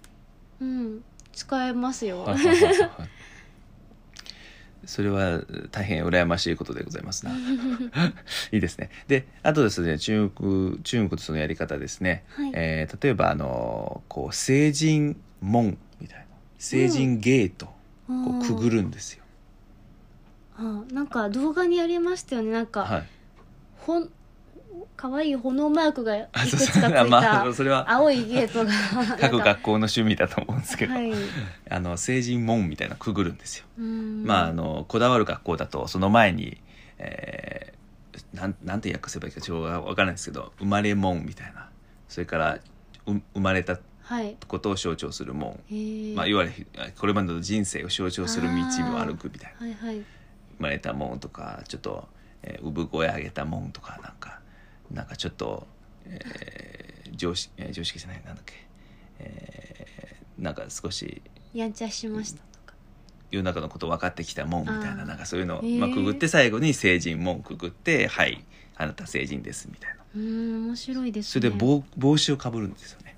[0.60, 2.26] うん使えますよ、
[4.84, 7.32] それは大変羨ましいことでございますな。
[8.52, 8.90] いいですね。
[9.08, 12.24] で、あとですね、中国、中国とそのやり方ですね。
[12.30, 16.24] はいえー例えば、あの、こう、成人門みたいな、
[16.58, 17.66] 成人ゲート、
[18.06, 19.24] こうくぐるんですよ。
[20.56, 23.06] あなんか動画にありましたよねなんか、はい。
[23.78, 24.10] ほん
[24.96, 27.90] 可愛い炎マークがいくあ、つかついた、まあ、それは。
[27.90, 28.70] 青いゲートが。
[29.18, 31.12] 各学校の趣味だと思うんですけど、はい。
[31.68, 33.64] あの、成人門みたいなのくぐるんですよ。
[33.78, 34.24] うん。
[34.24, 36.60] まあ、あのこだわる学校だとその前に、
[36.98, 37.80] えー
[38.34, 41.68] なんなんて訳せばいいかちょっとわからないですけど生まれ門みたいな。
[42.08, 42.58] それから
[43.06, 44.36] う生まれたはい。
[44.48, 46.66] ことを象徴する門、へえまあ、いわゆる
[46.98, 48.52] これまでの人生を象徴する道
[48.96, 49.66] を歩くみたいな。
[49.66, 49.96] はいはい。
[49.96, 50.04] 生
[50.58, 52.08] まれた門とかちょっと、
[52.42, 54.39] えー産声上げた門とかなんか
[54.90, 55.66] なんかちょっと、
[56.06, 58.54] えー常識、えー常識じゃないなんだっけ、
[59.18, 61.20] えーなんか少し
[61.52, 62.74] やんちゃしましたとか。
[63.30, 68.42] 世の中のこと分かってきたもんみたいななんかそういうのを、まあ、くぐって最後に成人門くぐって「はい
[68.76, 69.96] あなた成人です」みたいな。
[70.16, 71.30] うん面白いですね。
[71.30, 73.16] それで帽帽子をかぶるんですよね。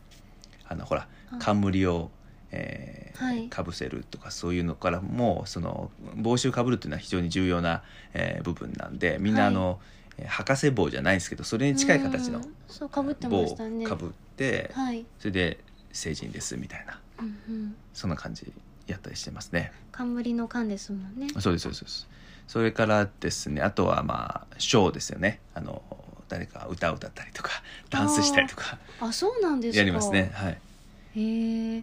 [0.68, 1.36] あのほらあ。
[1.38, 2.10] 冠を、
[2.50, 3.48] えーはい。
[3.48, 7.82] かぶせるとかそういうのからもその帽子をかぶるっていうのは非常に重要な、
[8.14, 9.92] えー部分なんでみんなあの、えー
[10.26, 15.58] 博士帽じゃないですけどそれに近い形の帽をかぶって、はい、それで
[15.92, 17.00] 成人ですみたいな。
[17.20, 18.52] うんうん、そんな感じ
[18.86, 19.72] やったりしてますね。
[19.92, 21.28] 冠の冠ですもんね。
[21.38, 22.08] そうですそうです
[22.48, 25.40] それからですねあとはまあショーですよね。
[25.54, 25.82] あの
[26.28, 27.50] 誰か歌を歌ったりとか
[27.90, 28.78] ダンスしたりとか。
[29.00, 29.78] あそうなんですか。
[29.78, 30.30] やりますね。
[30.34, 30.58] はい。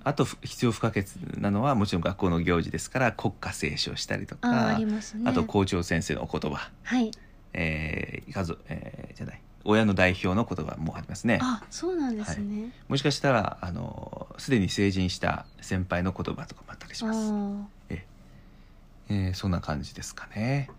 [0.03, 1.05] あとふ必要不可欠
[1.37, 5.29] なのはもちろん学校の行事ですから国歌斉唱したりとあかありますね。
[5.29, 7.11] あと校長先生のお言葉、はい
[7.53, 9.41] えー、家族、えーじゃない。
[9.65, 11.39] 親の代表の言葉もありますね。
[11.41, 17.31] あそうなんですね、もしかしたらあのすでに成人した先輩の言葉とかもあったりします。
[17.33, 17.79] あ
[19.09, 20.69] えーそんな感じですかね。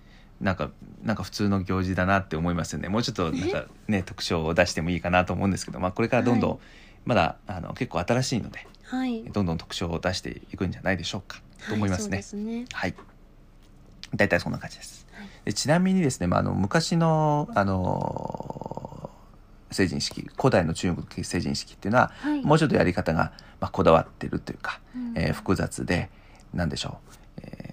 [0.40, 0.70] なんか
[1.02, 2.88] なんか普通の行事だなって思いますよね。
[2.88, 6.60] もうちょっとなんかね特徴を出してもいいかなと思うんですけど、まあ、これからどんどん、はい。
[7.04, 9.22] まだあの結構新しいのであはい。
[9.24, 12.22] どんどん特徴を出していくんじゃないでしょうかと思いますね。
[12.32, 12.64] はい、ね。
[12.72, 12.94] はい。
[14.14, 15.04] 大体そんな感じです。
[15.04, 15.09] はい
[15.44, 19.10] でちなみにですね、まあ、あの昔のあの
[19.70, 22.42] 成人式古代の中国成人式っていうのは、はい。
[22.42, 25.12] もうちょっとやり方が、まあ、こだわってるというか、うん。
[25.16, 26.10] えー複雑で
[26.52, 26.98] なんでしょ
[27.38, 27.69] う、えー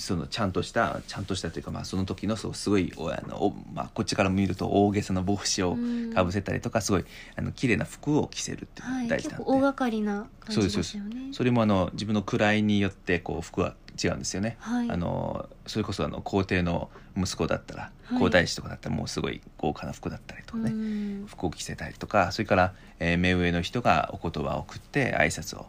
[0.00, 6.12] そのちゃんとしたちゃんとしたというか、まあ、その時のそうすごいおあのお、まあ、こっちから見ると大げさな帽子をうん。
[6.14, 7.04] かぶせたりとか、すごい
[7.36, 10.96] あの綺麗な服を着せるっていうのはいが大事なんで、結構大掛かりな感じそうですです。
[10.96, 14.56] よねそれもあの自分の位によってこう服は違うんですよね。
[14.60, 14.90] はい。
[14.90, 18.18] あのそれこそあの皇帝の息子だったら、はい。
[18.18, 21.26] 皇太子とかだったらもうすごい豪華な服だったりとかね、うん。
[21.26, 25.66] 服を着せたりとかそれから、えー目上の人がお言葉を送って挨拶を、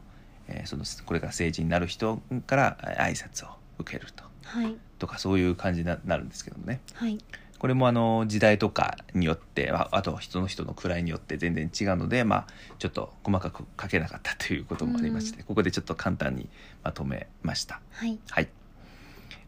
[0.48, 3.50] えーそのこれから成人になる人からえー挨拶を
[3.82, 4.24] 受けると。
[4.44, 4.76] はい。
[5.00, 6.82] とかそういう感じにななるんですけどもね。
[6.94, 7.18] はい。
[7.62, 12.48] これもあの時代とかによってああと人の人の位によって全然違うので、まあ、
[12.80, 16.50] ちょっと細かく書けなかったということもありまして、ここでちょっと簡単に
[16.84, 17.80] まとめました。
[17.92, 18.18] はい。
[18.32, 18.50] はい。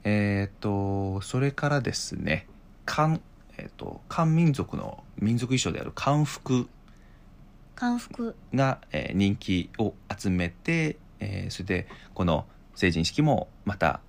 [0.04, 2.46] えっ、と、それからですね、
[2.86, 3.20] 漢、
[3.58, 6.70] えっ、と、漢民族の民族衣装である漢服
[7.76, 8.36] 漢服。
[8.54, 14.02] が、えー人気を集めて、えーそれで、この成人式もまた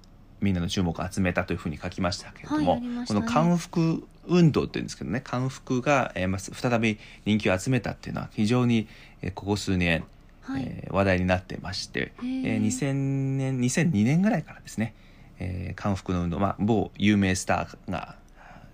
[0.44, 3.04] みんなの注目を集めたというふうに書きましたけれども、はいね。
[3.08, 8.86] この漢服運動っていうんですけどね、漢服が、えーまあ再び人気を集めたっていうのは非常に、
[9.22, 10.04] えーここ数年、
[10.42, 14.94] はい、えー話題になってまして、えー2000年2002年ぐらいからですね、
[15.38, 18.16] えー漢服の運動、まあ、某有名スターが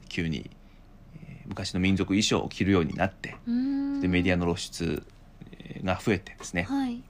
[0.08, 0.50] 急に、
[1.24, 3.30] えー昔の民族衣装を着るようになって
[4.00, 5.02] でメディアの露出
[5.58, 7.02] えーが増えてですね、はい。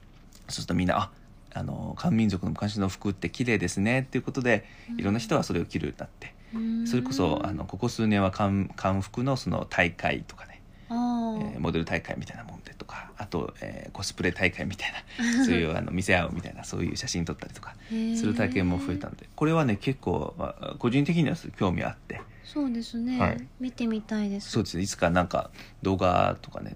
[0.47, 1.11] そうするとみんなあ
[1.53, 4.65] あの漢民族の昔の服って綺麗ですねっていうことで
[4.97, 6.87] いろんな人がそれを着るようになってうん。
[6.87, 17.75] それこそあのここ数年は漢漢服のその大会とかね、えーモデル大会みたいなもんでとかあと、えーコスプレ大会みたいな そういうあの見せ合うみたいなそういう写真撮ったりとか
[18.15, 22.21] する体験も増えたのでこれはね結構、まあ個人的には興味あって。
[22.43, 23.47] そうですね、はい。
[23.61, 24.51] 見てみたいです。
[24.51, 24.83] そうですね。
[24.83, 25.51] いつかなんか
[25.83, 26.75] 動画とかね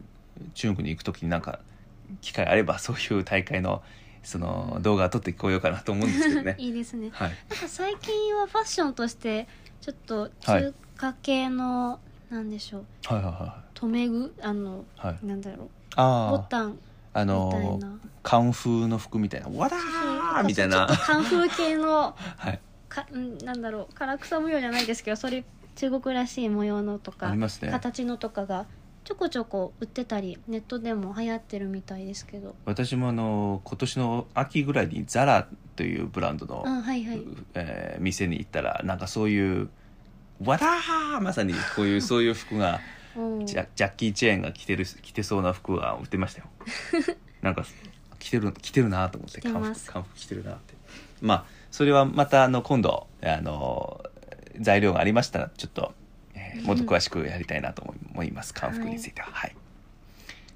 [0.53, 1.59] 中国に行く時になんか
[2.21, 3.83] 機会あればそういう大会の
[4.25, 6.55] その動画撮ってこようかなと思うんですけどね。
[6.59, 7.09] いいですね。
[7.13, 9.47] はい、なんか最近はファッションとして
[9.81, 11.99] ちょっと中華系の、
[12.29, 12.85] なんでしょう。
[13.05, 14.33] はいはいは留め具？
[14.41, 15.25] あのいはい。
[15.25, 15.67] なんだろう。
[15.67, 16.77] ボあタン
[17.13, 20.87] ああみたいのなカンフーの服みたいな「わだー!」みたいな。
[20.87, 22.59] カンフー系の はい。
[22.89, 23.93] かんなんだろう。
[23.93, 25.45] 唐草模様じゃないですけどそれ
[25.75, 27.69] 中国らしい模様のとかありますね。
[27.69, 28.65] 形のとかが
[29.05, 32.55] ちょこちょこ売ってたりネットでも流行ってるみたいですけど。
[32.65, 37.21] 私もあの今年の秋ぐらいにザラというブランドの、あはいはい。
[37.53, 39.69] えー店に行ったらなんかそういう
[40.43, 42.81] 「わだー!」まさにこういう そういう服が
[43.15, 43.45] うん。
[43.45, 46.47] ジャジャッキー・チェーンが着てる着てそうな服が売ってましたよ。
[47.43, 47.63] なんか
[48.17, 49.91] 着てる着てるなと思って着てます。
[49.91, 50.73] カンフ着てるなって。
[51.21, 54.03] まあそれはまたあの今度あの
[54.59, 55.93] 材料がありましたらちょっと、
[56.55, 57.83] えーもっと詳しくやりたいなと
[58.13, 58.53] 思います。
[58.53, 59.27] 漢服については。
[59.31, 59.55] はい、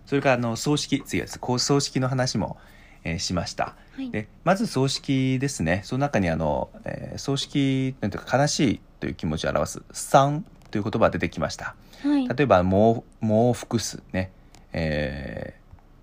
[0.05, 2.57] それからあの葬式次は葬式の話も、
[3.03, 3.75] えーしました。
[3.95, 4.09] はい。
[4.11, 5.81] でまず葬式ですね。
[5.83, 11.75] その中にあの、えー葬式なんていうか悲しいという気持ちを表す「産」という言葉が出てきました。
[12.03, 12.27] はい。
[12.27, 14.31] 例えばもう「もう複数ね、
[14.73, 15.59] えー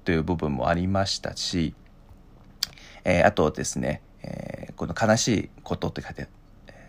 [0.06, 1.74] という部分もありましたし、
[3.04, 6.28] えーあとですね、えーこの悲しいことって書いて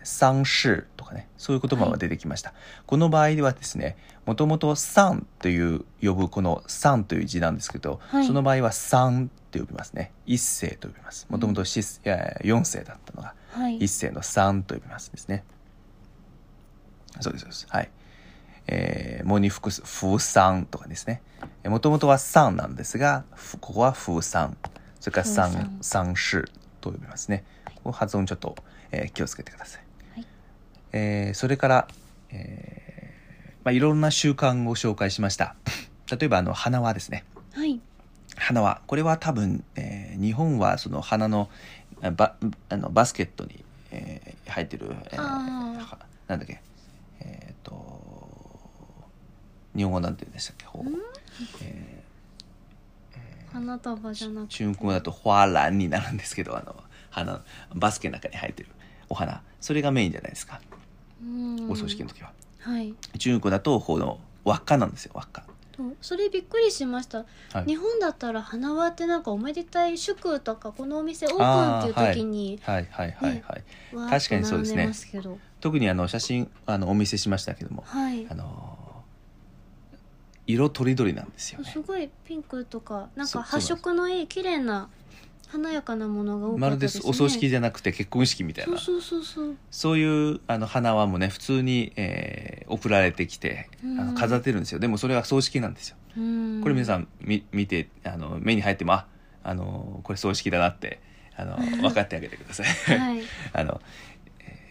[0.08, 2.54] えー丧事とかねそういう言葉が出てきました、
[2.86, 3.96] この場合ではですね
[4.26, 15.44] もともと「産」という呼ぶこの「産」という字なんですけど、はいその場合は「産」って呼びますね一世と呼びますもともと四四世だったのがはい一世の三と呼びますですね。
[17.20, 17.66] そうですそうです。
[17.68, 17.90] はい。
[18.66, 21.22] えー、もに複数風三とかですね。
[21.64, 24.56] もともとは三なんですが、ふここは風三。
[25.00, 26.44] それから風三三三子
[26.80, 27.44] と呼びますね。
[27.76, 28.54] ここ発音ちょっと、
[28.92, 29.87] えー気をつけてください。
[30.98, 31.88] はいえーそれから、
[32.30, 35.54] えーまあ、いろんな習慣を紹介しました。
[36.10, 37.24] 例えばあの花輪ですね。
[37.52, 37.80] はい。
[38.36, 38.80] 花輪。
[38.86, 41.48] これは多分、えー日本はその花の
[42.02, 42.34] あバ
[42.68, 46.60] あのバスケットに、えー入ってる、えーなんだっけ。
[47.20, 49.08] えっ、と
[49.76, 50.64] 日本語なんて言うんでしたっけ。
[50.66, 50.92] ほう、
[51.62, 52.02] え
[53.52, 54.54] 花束じゃなーくて？
[54.56, 56.76] 中国語だと花籃になるんですけどあの
[57.10, 57.42] 花
[57.74, 58.68] バスケの中に入ってる
[59.08, 60.60] お花それがメインじゃないですか。
[60.72, 60.77] うん
[61.68, 62.94] お葬式の時は、はい。
[63.18, 65.44] 中国語だとこの輪っかなんですよ輪っか。
[66.00, 67.18] それびっくりしました。
[67.52, 67.64] はい。
[67.66, 72.88] 日本だったら花輪ってなんかおめでたい祝とかこのお店オープンっていう時にはい。
[72.90, 73.42] はいはいはい、ね
[73.92, 74.90] わーっと確かにそうですね。
[75.60, 78.26] 特にあの写真あのお見せしましたけどもはい。
[78.28, 78.76] あの
[80.46, 81.70] 色とりどりなんですよね。
[81.70, 84.88] すごいピンクとかなんそか発色のいい綺麗な
[85.50, 88.78] 華やかなものが多かまるでったですねお葬式じゃなくて結婚式みたいな。
[88.78, 89.56] そうそうそうそう。
[89.70, 93.96] そういうあの花輪もね普通に、えー送られてきてあうん。
[94.08, 94.78] の飾ってるんですよ。
[94.78, 95.96] でもそれは葬式なんですよ。
[96.18, 96.60] うん。
[96.62, 99.06] これ皆さんみ見てあの目に入ってもあ
[99.42, 101.00] あのこれ葬式だなって
[101.34, 103.22] あの 分かってあげてください、はい。
[103.54, 103.80] あの、
[104.40, 104.66] え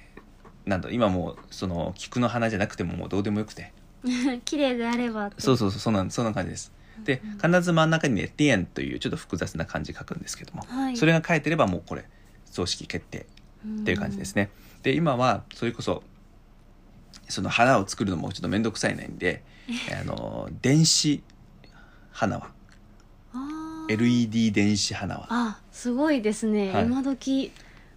[0.66, 3.74] ーなんだ今もうその菊の花じゃなくてももうどうでもよくて。
[4.46, 6.72] 綺麗であればそうそうそうそんなそんな感じです
[7.04, 10.98] で必ず真ん中にね「ディエン」というちょっと複雑な漢字書くんですけども、はい。
[10.98, 12.06] それが書いてればもうこれ
[12.46, 13.26] 葬式決定
[13.82, 14.50] っていう感じですね。
[14.84, 16.04] で今はそれこそ
[17.30, 19.44] その花を作るのもちょっと面倒くさいないんで
[20.00, 21.22] あの電子
[22.12, 22.58] 花輪。
[23.90, 25.28] LED 電子花輪。
[25.30, 26.86] あすごいですね、はい。
[26.86, 27.52] 今時。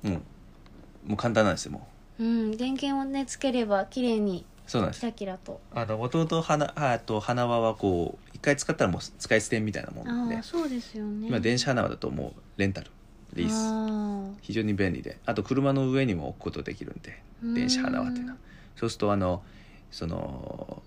[0.04, 0.12] うん。
[0.12, 1.88] もう簡単なんですよも
[2.18, 2.24] う。
[2.24, 2.56] ん。
[2.56, 5.00] 電源をねつければ綺麗にうそうなんです。
[5.00, 5.60] キラキラと。
[5.74, 10.36] あの元々花あと花輪はこう一回使ったらもう使い捨てみたいなもんあなんで。
[10.36, 11.28] あそうですよね。
[11.28, 12.90] 今電子花輪だともうレンタル
[13.34, 13.52] リース。
[13.52, 15.18] あ非常に便利で。
[15.26, 17.22] あと車の上にも置くことできるんで。
[17.42, 17.54] うん。
[17.54, 18.38] 電子花輪っていうのは。
[18.76, 19.42] そうするとあの
[19.90, 20.82] その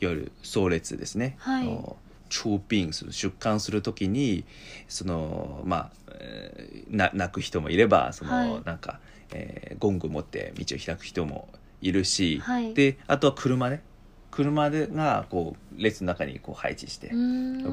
[0.00, 1.62] いわゆる葬列ですね、はい。
[1.62, 1.96] あの
[2.28, 4.44] 出殡する出棺するときに
[4.88, 5.90] そのまあ、
[6.20, 8.62] えーな泣く人もいればその、はい。
[8.64, 9.00] なんか、
[9.32, 11.48] えーゴング持って道を開く人も
[11.80, 12.74] いるし、はい。
[12.74, 13.82] であとは車ね
[14.30, 17.08] 車でがこう列の中にこう配置して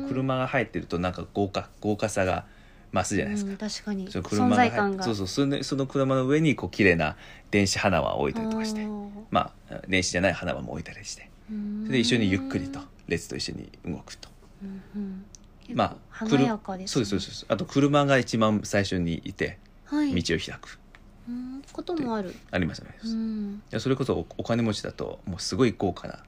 [0.08, 2.46] 車が入ってるとなんか豪華豪華さが
[2.94, 3.52] 増すじゃないですか。
[3.52, 4.12] うん、確かに。
[4.12, 5.04] その車存が。
[5.04, 7.18] そうそうそのその車の上にこう綺麗な
[7.52, 8.88] 電子花輪を置いたりとかして
[9.32, 11.84] まあ電子じゃない花輪も置いたりしてうん。
[11.86, 14.30] それで一緒にゆっくりと列と一緒に動くと。
[14.64, 15.26] うんうん。
[15.74, 17.46] まあ華やかです、ね、そうですそうです。
[17.50, 20.22] あと車が一番最初にいてはい。
[20.22, 20.80] 道を開く。
[21.28, 22.34] うんこともある。
[22.52, 26.20] ありますあります、それこそおお金持ちだともうすごい豪華な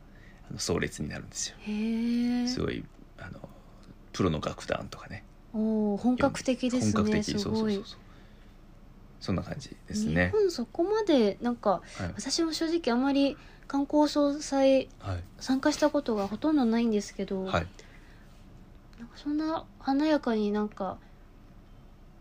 [0.58, 1.56] 葬列になるんですよ。
[2.48, 2.84] すごい
[3.20, 3.40] あの
[4.14, 5.24] プロの楽団とかね。
[5.54, 7.40] おー本格的です本格ね的。
[7.40, 7.76] すごい。
[7.76, 8.00] そうそうそうそう。
[9.20, 10.28] そんな感じですね。
[10.28, 13.38] 日本そこまでなんかはい、私も正直あまり
[13.68, 15.24] 観光総裁はい。
[15.40, 17.52] 参加したことがほとんどないんですけど、はい、
[19.00, 20.98] なんかそんな華やかになんか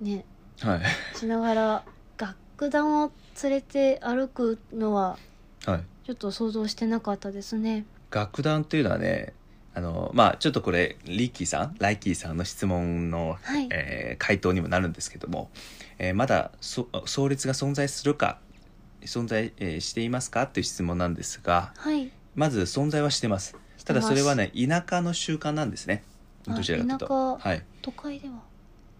[0.00, 0.24] ね
[0.60, 1.16] はい。
[1.16, 1.84] しながら
[2.18, 3.12] 楽団を
[3.42, 5.18] 連れて歩くのは
[5.66, 7.84] はい、ちょっと想像してなかったですね。
[8.10, 9.32] 楽団っていうのはね
[9.74, 13.68] あのまあちょっとこれリッキーさんライキーさんの質問の、はい。
[13.70, 15.50] えー回答にもなるんですけども、
[15.98, 18.38] えーまだそ創立が存在するか
[19.02, 22.10] 存在、えーしていますかっていう質問なんですがはい。
[22.34, 26.02] まず存在はしてますただそれはね田舎の習慣なんですね
[26.48, 28.34] あどちらかというとはい、都会では。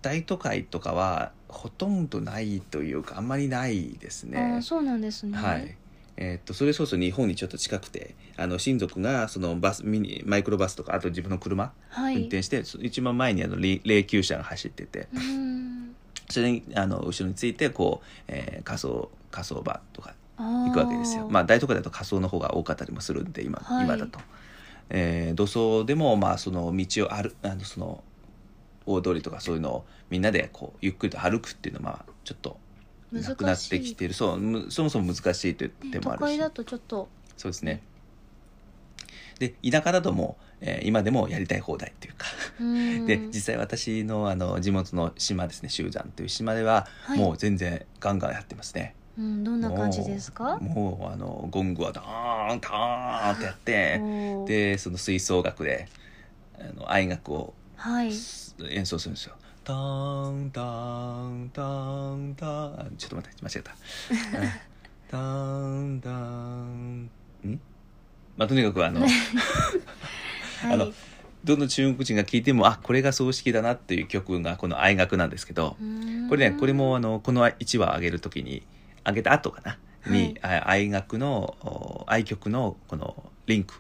[0.03, 5.37] 大都会とかはほとんどないというかあんまりないですあねあ、そうなんですね。
[5.37, 5.77] はい。
[6.17, 12.15] えーっとそれこそ日本にちょっと近くてあの親族がそのバスミニマイクロバスとかあと自分の車、はい。
[12.17, 15.09] 運転してそ一番前にあの霊霊柩車が走ってて。
[16.29, 21.29] それにあの後ろについてこう、えー火葬火葬場とか行行くわけですよ。
[21.31, 23.85] まあ大都会だと火葬の方が多かったりもするんで今,、はい。
[23.85, 24.19] 今だと、
[24.91, 28.03] えー土葬でもまあその道を歩あのその
[28.87, 32.59] 大通りとかそういうのをみんなでこうゆっくりと歩くっていうのはまあちょっと
[33.13, 34.15] なくなってきている。
[34.15, 37.09] そうむそもそも難しいというね点もあるし、都会だとちょっと。
[37.37, 37.83] そうですね。
[39.39, 42.27] で田舎だともう、えー今でもやりたい放題っていうか。
[43.07, 45.69] で実際私のあの地元の島ですね。
[45.69, 47.19] 集山という島では、はい。
[47.19, 48.95] もう全然ガンガンやってますね。
[49.19, 50.59] うん、どんな感じですか？
[50.59, 55.89] もうあのゴングはダーンダーンってやってでその吹奏楽で
[56.59, 58.11] あの愛楽をはい。
[58.71, 59.35] 演奏するんですよ。
[59.67, 61.63] タンタンタ
[62.15, 63.73] ンタンあちょっと待って間違えた。
[63.73, 64.49] うん
[65.09, 67.11] タンタン。
[67.45, 67.61] ん？
[68.37, 69.11] まあとにかくあのはい。
[70.73, 70.93] あの
[71.43, 75.77] どの中国人が聴いてもあこれが葬式だなっていう曲がこの愛楽なんですけど
[76.29, 78.65] これねこれもあのこの1話上げるときに
[79.05, 79.79] 上げた後かな？
[80.07, 83.75] に、あ愛楽のお愛曲のこのリンク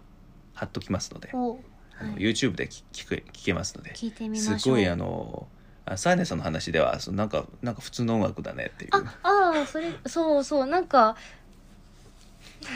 [0.52, 1.60] 貼っときますので、お
[1.96, 2.22] あのはい。
[2.22, 3.94] YouTube で聞聞け聞けますので。
[3.94, 5.55] すごいあのあ
[5.96, 8.90] サーネさんの話ではそのなんかなんか普通の音楽だねっていう。
[9.22, 11.16] あ、ああ、それ、そうそう、なんか、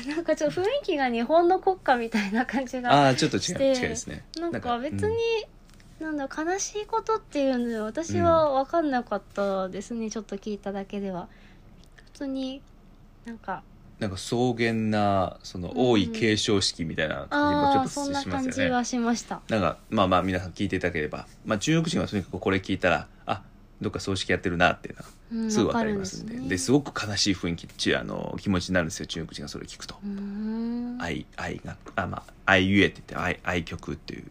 [0.07, 4.25] なんかちょっと雰囲気が日本の国歌みたいな感じが、ああちょっと違う近いですね。
[4.41, 5.11] なんか別うん。
[5.11, 5.17] に、
[6.01, 11.29] なんだ、悲しいことっていうので、私は分かんなかったですね、ちょっと聞いただけでは。
[11.97, 12.63] 普通に、
[13.25, 13.63] なんか、
[14.01, 18.57] なんか草原なその王位継承式みたいな感じもちょっとそんなしますよね。
[18.57, 19.41] 感じはしました。
[19.49, 23.43] なんかまあまあ皆さん聞いていただければ、まあ、中国人はとにかくこれ聞いたらあ
[23.81, 29.95] どっか葬式やってるなっていうのはうん、すぐ分わかかりまんで,、るんですごく悲しい雰囲気ちあの気持ちになるんですよ中国人がそれを聞くと。
[30.99, 34.25] 愛愛があまあ愛ゆえって言って愛愛曲っていう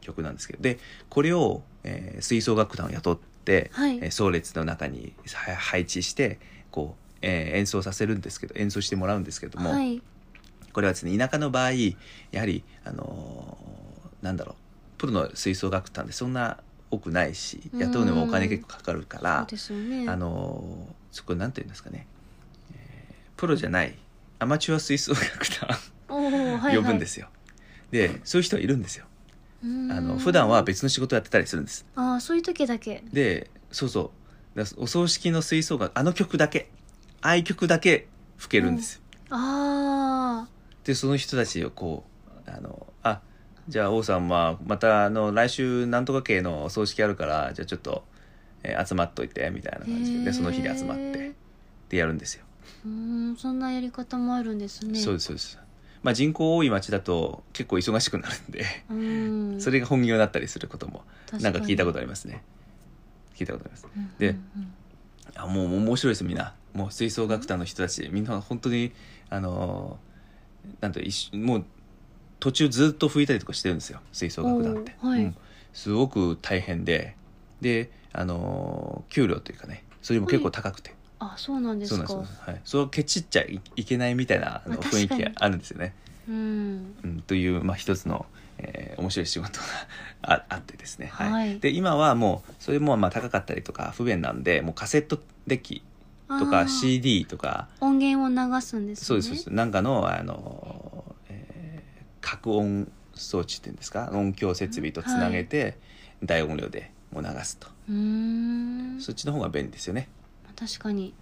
[0.00, 0.62] 曲なんですけど。
[0.62, 0.78] で
[1.10, 3.98] これを、えー吹奏楽団を雇って、はい。
[3.98, 6.38] えー葬列の中には配置して
[6.70, 10.02] こう、えー演奏させるんですけど演奏してもらうんですけども、はい。
[10.72, 14.54] これはですね田舎の場合やはりあのーなんだろう
[14.98, 16.58] プロの吹奏楽団でそんな
[16.90, 20.08] 多くないしうん雇うのもお金結構かかるからね。
[20.08, 22.06] あのーそこなんていうんですかね、
[22.74, 23.94] えープロじゃない
[24.38, 27.28] アマチュア吹奏楽団はいはい、呼ぶんですよ、
[27.90, 29.06] でそういう人はいるんですよ。
[29.62, 29.66] あ
[30.00, 33.02] の普段は別の仕事やってたりするんですああ、そういう時だけ。
[33.12, 34.12] でそうそ
[34.54, 36.68] うだお葬式の吹奏楽あの曲だけ
[37.26, 38.06] 愛曲だけ
[38.36, 39.00] 吹けるんですよ、
[39.30, 40.48] ああ。
[40.84, 42.04] でその人たちをこ
[42.46, 43.20] うあのあ
[43.68, 48.04] じゃあ王さんはまたあの来週なんとか系のお葬式あるからじゃあちょっと、
[48.62, 51.32] えー集まっといてみたいな感じででその日に集まって
[51.88, 52.44] でやるんですよ、
[52.84, 52.90] うー
[53.32, 54.98] んそんなやり方もあるんですね。
[54.98, 55.58] そうですそうです。
[56.02, 58.64] まあ人口多い町だと結構忙しくなるんで、
[59.56, 59.60] ん。
[59.60, 62.44] それが本業だったりすることも確なんか聞いたことあありますね。
[63.34, 63.86] 聞いたことあります。
[64.20, 64.36] るで
[65.34, 68.92] あもう面白いですみんなもう吹奏楽団の人たちみんな本当に
[69.30, 70.06] あのー
[70.80, 71.00] なんと
[71.36, 71.64] もう
[72.40, 75.22] 途中ずっと吹いたりとかしてるんですよ吹奏楽団って、はい。
[75.22, 75.36] うん。
[75.72, 77.14] すごく大変で。
[77.60, 82.06] であのー給料というかねそれも結構高くて、あそうなんですか。
[82.06, 85.94] そうなんですよはい、そうケチっちゃいいけないみたいなあのまあ雰囲気があるんですよね、
[86.28, 86.96] うん。
[87.02, 88.26] うん、という、まあ、一つの、
[88.58, 89.64] えー面白い仕事が
[90.22, 91.58] あ あってですね、はい。
[91.60, 95.82] で今はもうそれもまあ高かったりとか不便なんでもうカセットデッキ
[96.28, 97.68] とあかー CD とか。
[97.80, 99.04] 音源を流すんですね。
[99.06, 99.50] そうですそうです。
[99.52, 101.86] なんかのあの、えー
[102.20, 104.10] 拡音装置っていうんですか？
[104.12, 105.78] 音響設備とつなげて
[106.24, 109.00] 大音量でもう流すと、うーん。
[109.00, 110.08] そっちの方が便利ですよね。
[110.56, 111.14] 確かに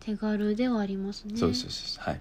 [0.00, 1.36] 手軽ではありますね。
[1.36, 2.20] そうですそうですはい。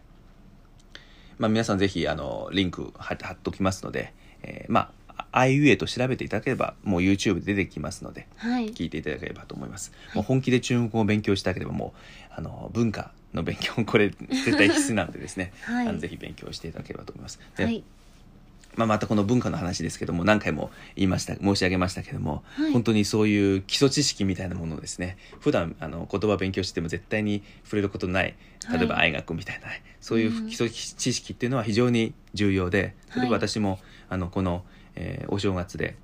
[1.37, 4.91] まあ皆さんぜひあのリンク貼貼っときますので、えーまあ
[5.31, 8.73] あいうえと調べていただければもう YouTube で出てきますのではい。
[8.73, 11.93] 聞いていただければと思います、もう本気で中国語を勉強したければも
[12.31, 15.87] うあの文化の勉強これ絶対必須なんでですね、 はい。
[15.87, 17.39] あのぜひ勉強していただければと思います。
[17.57, 17.83] で、はい。
[18.75, 22.71] まあ、またこの文化の話ですけども何回も言いました申し上げましたけども、はい。
[22.71, 25.17] 本当にそういう基礎知識みたいなものをですね。
[25.39, 28.35] 普段あの言葉を勉強しても絶対に触れることのない
[28.71, 29.67] 例えばはい愛学みたいな、
[30.01, 30.47] そういううん。
[30.47, 34.63] 基礎知識っていうのは非常に重要で例えばはい私も、あのこの、
[34.95, 35.95] えーお正月で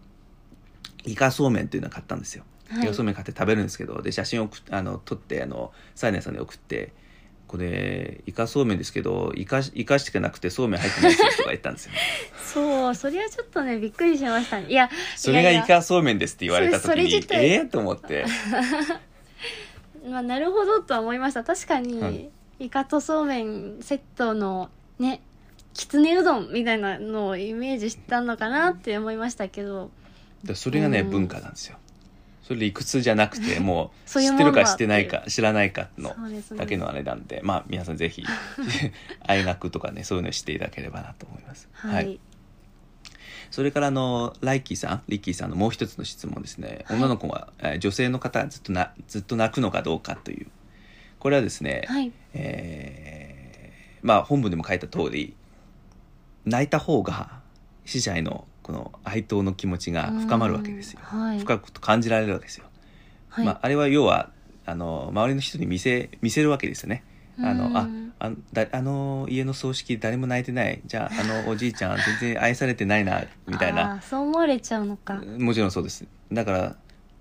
[1.05, 2.43] イカそうめんっていうのを買ったんですよ。
[2.69, 2.83] はい。
[2.83, 6.93] イカそうめん買って食べるんですけどで写真をあの撮ってあのサイネさんに送って
[7.47, 11.93] これイカそうめんですけどイカイカしかなくてそうめん入ってないですよとか言ったんですよ。
[12.53, 14.67] そうそれはちょっとねびっくりしましたね。
[14.69, 18.19] いやそれがイカそうめんですって言われた時にええと思って。
[18.19, 18.25] や
[20.09, 21.43] まあ、なるほどとは思いました。
[21.43, 22.29] 確かに、はい。
[22.59, 24.69] イカとそうめんセットの
[24.99, 25.21] ね
[25.73, 29.91] きつねうどんみたいなのをイメージしたのかなって思いましたけど。
[30.43, 31.09] でそれがね、うん。
[31.09, 31.77] 文化なんですよ。
[32.49, 34.87] それ理屈じゃなくて もうそういう知ってるかもんだ知って。
[34.87, 38.25] ないか知らないかのそうですねだけのあれなんでまあ皆さんぜひ
[39.21, 41.69] 愛学とかねそういうのを知っていただければなと思います。
[41.73, 42.19] はい、
[43.51, 46.97] それからあのライキーさんリッキーさんのもう一つの質問ですね、はい。
[46.97, 50.47] 女の子は、えー女性の方はずっとなずっと泣くのかどうかという。
[51.19, 52.11] これはですね、はい。
[52.33, 53.39] えー
[54.01, 55.35] まあ本文でも書いた通り
[56.49, 57.39] 泣いた方が
[57.85, 61.39] 死者へのこの哀悼の気持ちが深まるわけですよ、うんはい。
[61.39, 62.65] 深く感じられるわけですよ、
[63.29, 63.45] はい。
[63.45, 64.29] まあ、あれは要は
[64.65, 67.03] あの周りの人に見せ見せるわけですよね。
[67.41, 70.81] あのあうんあだあの家の葬式誰も泣いてない。
[70.85, 75.15] じゃああの おじいちゃん全然愛されてないなみたいあなーそう思われちゃうのか。
[75.37, 76.05] もちろんそうです。
[76.31, 76.75] だから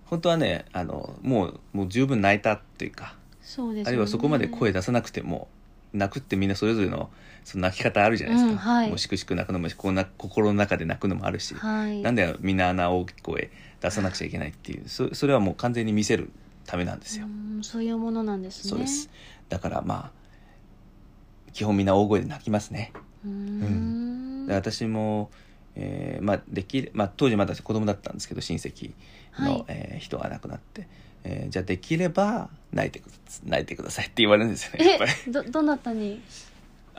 [0.05, 3.89] 本当はねあのもうもう十分泣いたっていうかそうですよね。
[3.89, 5.49] あるいはそこまで声出さなくても
[5.95, 7.11] 泣くってみんなそれぞれの
[7.45, 8.89] その泣き方あるじゃないですか、うんはい。
[8.89, 12.03] もうしくしく泣くのもこんな心の中で泣くのもあるし、はい。
[12.03, 16.31] なんでみんなあんな大きい声出さなくちゃいけないっていうそそれはもう完全に見せる
[16.67, 18.71] ためなんですよ、うんそういうものなんですね。
[18.71, 19.11] そうです。
[19.49, 22.93] だからまあ基本みんな大声で泣きますね。
[23.25, 24.47] うーん。
[24.47, 25.31] で私も、
[25.75, 28.93] えーまあ、できるまあ、当時まだ子供だったんですけど親戚
[29.39, 29.65] の、はい。
[29.69, 30.87] えー人が亡くなって、
[31.25, 35.11] えーじゃあできれば泣いてくだ泣いてくださいって言われるんですよねやっぱり。
[35.27, 36.21] えどどなたに？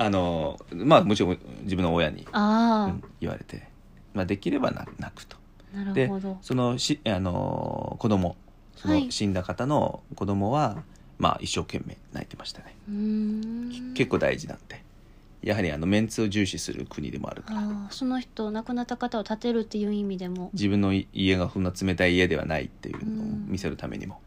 [0.02, 3.68] あのまあもちろん自分の親に、ああ、うん言われて、
[4.14, 5.36] まあ、できればな泣くと。
[5.74, 6.38] なるでほど。
[6.42, 8.36] そのしあの子供
[8.78, 9.06] そはい。
[9.06, 10.78] の死んだ方の子供は、
[11.18, 12.96] まあ一生懸命泣いてましたね、うー
[13.92, 13.94] ん。
[13.94, 14.82] 結構大事なんで。
[15.42, 17.62] やはりあのメンツを重視する国でもあるから。
[17.92, 20.50] その人亡くなった方を立てるっていう意味でも。
[20.54, 23.46] 自分の家がそんな冷たい家ではないっていうのをうん。
[23.50, 24.22] 見せるためにも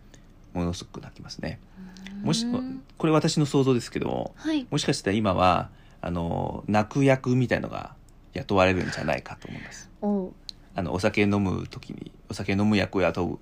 [0.53, 1.61] ものすごく泣きますね。
[2.21, 2.27] うん。
[2.27, 2.47] もし
[2.99, 4.67] これ私の想像ですけどもはい。
[4.71, 7.95] もしかしたら今はあの泣く役みたいのが
[8.35, 9.91] 雇われるんじゃないかと思います。
[10.01, 10.33] おう。
[10.75, 13.41] あのお酒飲む時にお酒飲む役を雇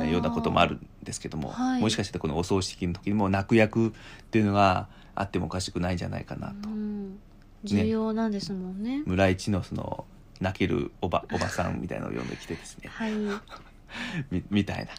[0.00, 1.80] うようなこともあるんですけども、はい。
[1.80, 3.92] もしかしてこのお葬式の時にも泣く役っ
[4.30, 7.18] ていうのがあってもおかしくないんじゃないかなと、うん。
[7.64, 9.02] 重要なんですもんね。
[9.06, 10.04] 村一のその
[10.40, 12.90] 泣けるおばおばさんみたいなのを呼んできてですね。
[12.92, 13.12] はい。
[14.30, 14.90] みみたいな、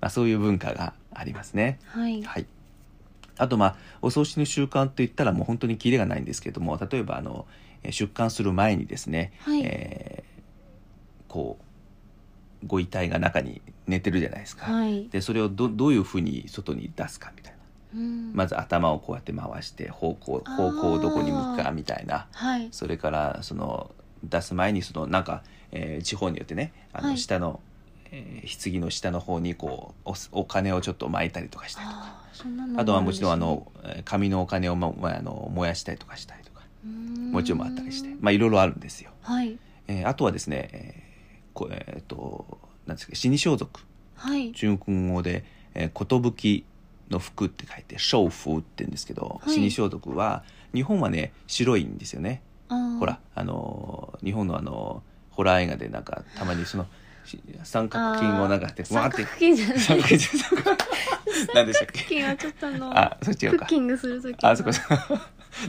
[0.00, 1.78] まあ、そういう文化がありますね。
[1.86, 2.22] はい。
[2.22, 2.46] はい、
[3.38, 7.46] あとまあお葬式の習慣といったらもう本当にキレがないんですけども例えばあの
[7.82, 9.62] えー出棺する前にですね、はい。
[9.64, 10.30] えー
[11.28, 14.66] こうご遺体が中に寝てるじゃないですか。
[14.66, 15.08] はい。
[15.08, 17.58] でそれをどどういうふうに外に出すかみたいな。
[17.94, 18.32] うん。
[18.34, 22.26] まず頭をこうやって回して方向方向をどこに向くかみたいな。
[22.32, 22.68] はい。
[22.70, 23.90] それからその
[24.24, 27.18] 出す前にそのなんか、えー地方によってねあのはい。
[27.18, 27.60] 下の、
[28.12, 32.20] えー棺の下の方にこうおお金をちょっと巻いたりとかしたりとか。
[32.78, 36.60] あとはもちろんあるのえー紙のお金を、ままあの燃やしたりとかしたりとか。
[36.84, 38.08] もちろんあったりして。
[38.20, 39.10] まあいろいろあるんですよ。
[39.22, 39.58] はい。
[39.88, 43.80] えーあとはですね、えーこえーっとなんですか死に装束。
[44.16, 44.52] はい。
[44.52, 46.64] 中国語で「えー寿
[47.10, 49.54] の服」って書いて「娼服」って言うんですけど、はい。
[49.54, 52.42] 死に装束は日本はね白いんですよね。
[52.68, 56.88] ほらあのー日本のあのーホラー映画でなんかたまにそのし
[57.64, 59.24] 三角筋をなんかって三わーって。
[59.24, 59.78] 角筋じゃない。
[59.78, 60.38] 三角筋
[61.54, 64.94] 何でしたっけ三角筋はちょっとあのあそっちクッキングするときあそこそこ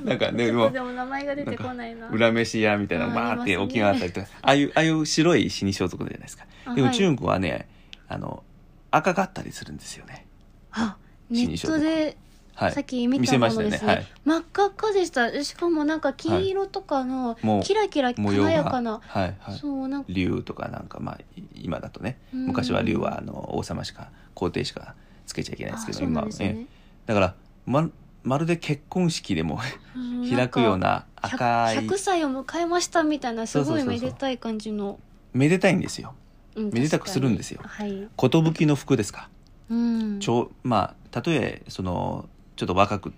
[0.04, 2.08] なんかねもうちょっとでも名前が出てこないな。
[2.10, 4.28] 裏飯屋みたいなあバーってありますね沖縄あったりとか。
[4.42, 6.46] ああいうああいう白い死に装束じゃないですか。
[6.76, 6.98] でもあはい。
[6.98, 7.68] 中国はね
[8.08, 8.44] あの
[8.92, 10.26] 赤かったりするんですよね。
[10.72, 10.98] あ
[11.30, 11.80] ネッ死に装束。
[11.80, 12.18] トで
[12.56, 12.72] はい。
[12.72, 13.88] さっき見たたものですね,、よね。
[13.88, 14.08] はい。
[14.26, 15.44] 真っ赤っかでした。
[15.44, 18.50] しかもなんか金色とかのキラキラ模様が。
[18.50, 19.58] 華やかな、はいはい。
[19.58, 20.12] そうなんか。
[20.12, 22.18] 竜とかなんかまあい今だとね。
[22.34, 22.46] うん。
[22.48, 24.96] 昔は竜はあの王様しか皇帝しか
[25.26, 26.30] つけちゃいけないですけど今ね。
[26.40, 26.66] ね
[27.06, 27.90] だからま
[28.24, 29.60] まるで結婚式でも
[29.96, 31.78] うん開くような赤い。
[31.78, 35.00] 100, 100歳を迎えましたみたいなすごいめでたい感じの。
[35.34, 36.14] めでたいんですよ。
[36.56, 37.62] うんめでたくするんですよ。
[37.64, 38.02] 確かに。
[38.02, 38.54] はい。
[38.54, 39.30] 寿の服ですか。
[39.70, 40.20] うん。
[40.20, 42.30] ちょまあたとえその
[42.62, 43.14] ちょっと若く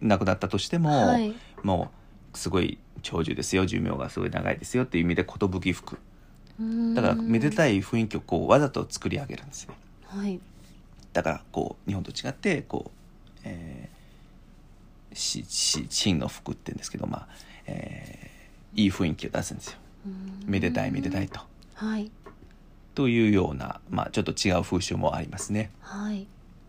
[0.00, 1.34] 亡くなったとしても、はい。
[1.64, 1.90] も
[2.32, 5.98] うすごい長寿ですよ寿命がすごい長いですよっていう意味で寿服。
[6.94, 9.74] だからめでいたい雰囲気をこうわざと作り上げるんですね
[10.06, 10.38] はい。
[11.12, 17.28] だからこう日本と違ってこう、えー、しし真の服って言うんですけどまあ、
[17.66, 19.78] えーいい雰囲気を出すんですよ。
[20.06, 20.44] うん。
[20.46, 21.40] めでたいめでたいと。
[21.74, 22.10] はい。
[22.94, 25.70] というような、まあ、ちょっと違う風習もありますね。
[25.80, 26.26] はい。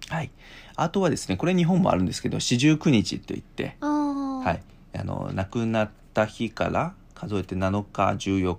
[0.09, 0.31] はい
[0.75, 4.61] あとはですねこれ日本もあるんですけど四十九日といってはい、
[4.99, 8.57] あの亡くなった日から数えて7日14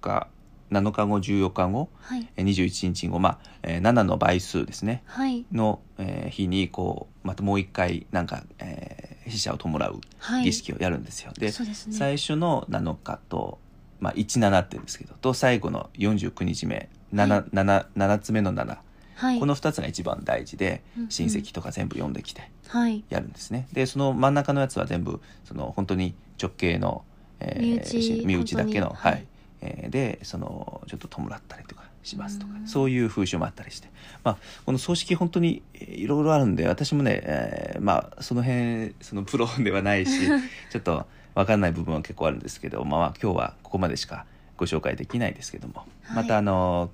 [0.00, 0.28] 日
[0.70, 2.28] 7日後14日後はい。
[2.36, 5.02] えー21日後、まあえー7の倍数ですね。
[5.06, 5.44] はい。
[5.52, 10.44] の、えー日にこうまたもう一回なんか、えー死者を弔うはい。
[10.44, 11.32] 儀式をやるんですよ。
[11.38, 11.96] でそうですね。
[11.96, 13.58] 最初の7日と、
[14.00, 17.42] まあ、17って言うんですけどと最後の49日目 7,、はい。
[17.52, 18.78] 7, 7つ目の7、
[19.14, 19.40] はい。
[19.40, 21.10] この2つが一番大事でうんうん。
[21.10, 22.50] 親戚とか全部呼んできて。
[22.68, 23.04] はい。
[23.08, 23.66] やるんですね。
[23.72, 27.04] でその真ん中のやつは全部その本当に直系の、
[27.40, 29.14] え身内し身内だけの本当に。
[29.14, 29.26] はい、
[29.62, 32.66] えーでそのちょっと弔ったりとかしますとかうん。
[32.66, 33.88] そういう風習もあったりして、
[34.24, 34.36] まあ、
[34.66, 40.26] この葬式本当にえーいろいろあるんで私もね、えーまあその辺そのプロではないし
[40.70, 44.26] ちょっと分かんない部分は結構あるんですけど、まあ、まあ今日はここまでしか
[44.56, 46.16] ご紹介できないですけども、はい。
[46.22, 46.90] またあの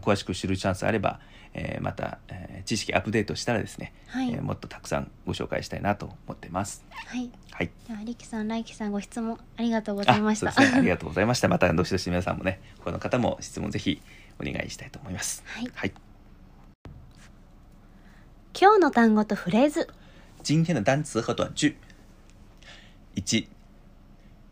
[0.00, 1.20] 詳しく知るチャンスあれば、
[1.54, 4.30] えーまた、えー知識アップデートしたらですね、はい。
[4.30, 6.84] えーもっとたくさんご紹介したいなと思ってます。
[7.06, 7.30] はい。
[7.52, 7.70] はい。
[7.86, 10.48] ではリキさん、ライキさんご質問ありがとうございました。
[10.48, 10.78] あそうですね。
[10.80, 11.48] ありがとうございました。
[11.48, 14.00] またどしどし皆さんもね、他の方も質問ぜひ
[14.40, 15.42] お願いしたいと思います。
[15.46, 15.70] はい。
[15.74, 15.92] はい。
[18.60, 19.88] 今日の単語とフレーズ。
[20.42, 21.76] 今天的单词和短句。
[23.14, 23.48] 一、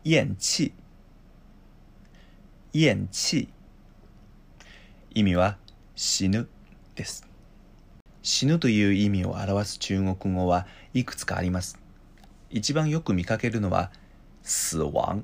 [0.03, 0.73] 咽气。
[2.73, 3.49] 咽气。
[5.17, 5.57] 意味は
[5.95, 6.47] 死ぬ
[6.93, 7.27] です。
[8.21, 11.79] 死ぬという意味を表す中国語はいくつかあります。
[12.51, 13.89] 一番よく見かけるのは
[14.43, 15.23] 死亡。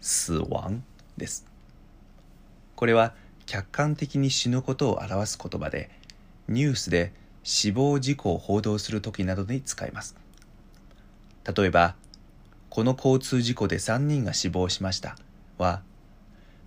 [0.00, 0.74] 死亡
[1.16, 1.44] です。
[2.76, 3.14] これは
[3.46, 5.90] 客観的に死ぬことを表す言葉で、
[6.46, 7.12] ニュースで
[7.42, 10.14] 死亡事故を報道するときなどに使います。
[11.52, 11.96] 例えば、
[12.70, 15.16] この交通事故で3人が死亡しました
[15.58, 15.82] は、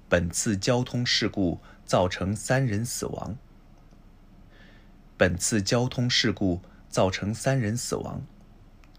[0.07, 3.38] 本次交通事故造成三人死亡。
[5.18, 8.22] 本次交通事故造成三人死亡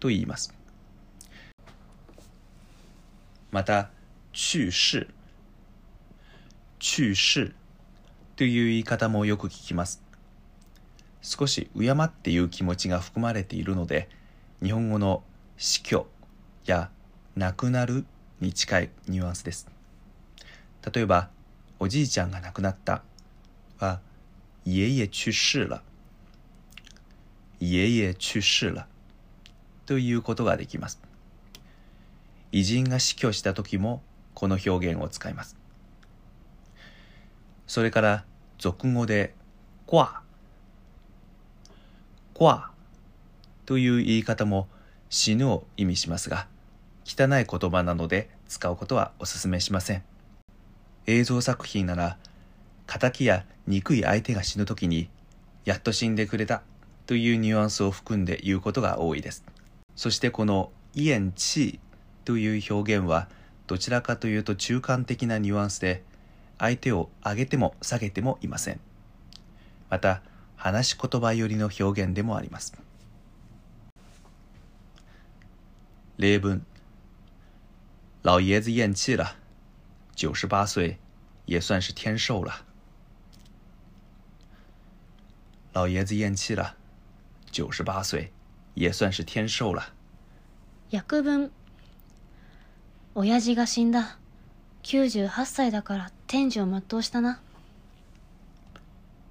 [0.01, 0.55] と言います。
[3.51, 3.91] また、
[4.33, 5.09] 去世、
[6.79, 7.53] 去世
[8.37, 10.07] という言い方もよく聞きます。
[11.27, 14.09] 少し敬っていう気持ちが含まれているので
[14.63, 15.25] 日本語の
[15.57, 16.07] 死去
[16.67, 16.89] や
[17.35, 18.07] 亡くなる
[18.41, 19.67] に近いニュアンスです
[20.95, 21.29] 例えば
[21.79, 23.03] おじいちゃんが亡くなった。
[23.79, 24.01] は
[24.65, 25.83] 爷爷去世了。
[27.61, 28.87] 爷爺去世了。
[29.85, 31.01] ということができます。
[32.53, 34.03] 偉人が死去した時も
[34.35, 35.57] この表現を使います。
[37.67, 38.25] それから
[38.59, 39.35] 俗語で
[39.87, 40.23] 「挂」
[42.35, 42.71] 挂
[43.67, 44.69] という言い方も
[45.11, 46.49] 死ぬを意味しますが、
[47.05, 50.16] 汚い言葉なので使うことはお勧めしません。
[51.07, 52.19] 映像作品なら、
[52.87, 55.09] 仇や憎い相手が死ぬ時に、
[55.65, 56.63] やっと死んでくれた
[57.07, 59.45] というニュアンスを含んで言うことが多いです。
[59.95, 63.29] そしてこのイエンチーという表現は、
[63.67, 66.03] どちらかというと中間的なニュアンスで、
[66.59, 68.81] 相手を上げても下げてもいません。
[69.91, 70.23] また、
[70.57, 72.73] 話し言葉寄りの表現でもあります。
[76.19, 76.65] 例文
[78.23, 79.37] 老爷子咽气了，
[80.16, 81.00] 九十八岁
[81.46, 82.66] 也算是天寿了。
[85.74, 86.76] 老爷子咽气了，
[87.50, 88.32] 九十八岁
[88.74, 89.94] 也算是天寿了。
[90.92, 91.52] 訳文。
[93.16, 94.18] 親父が死んだ。
[94.84, 97.40] 98歳だから天寿を全うしたな。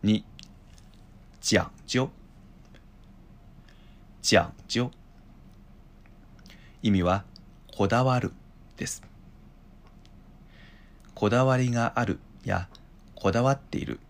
[0.02, 0.24] 二、
[1.40, 2.08] 講究。
[4.22, 4.90] 講究。
[6.82, 7.24] 意味は、
[7.76, 8.32] こだわる
[8.76, 9.02] です。
[11.15, 12.67] こだわりがあるや、
[13.15, 14.01] こだわっている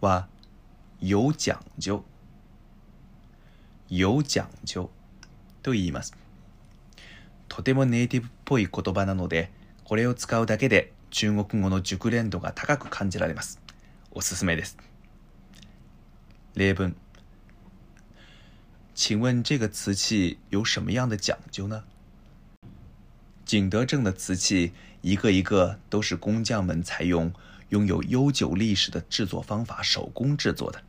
[0.00, 0.28] は、
[0.98, 2.02] 有講究。
[3.90, 4.88] 有講究
[5.62, 6.16] と言います。
[7.48, 9.52] とてもネイティブっぽい言葉なので、
[9.84, 13.60] これを使うだけで中国語の熟練度が高く感じられます。
[14.10, 14.78] おすすめです。
[16.54, 16.96] 例文
[18.94, 21.84] 请问这个瓷器有什么样的讲究呢？
[23.44, 24.72] 景德镇的瓷器
[25.04, 27.30] 一个一个都是工匠们采用
[27.68, 30.82] 拥有悠久历史的制作方法手工制作的，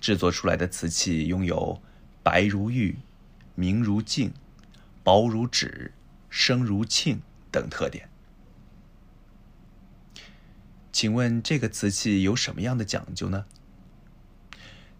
[0.00, 1.82] 制作出来的瓷器拥有
[2.22, 2.96] 白如玉、
[3.54, 4.32] 明如镜、
[5.04, 5.92] 薄如纸、
[6.30, 7.18] 声如磬
[7.52, 8.08] 等特点。
[10.90, 13.44] 请问这个瓷器有什么样的讲究呢？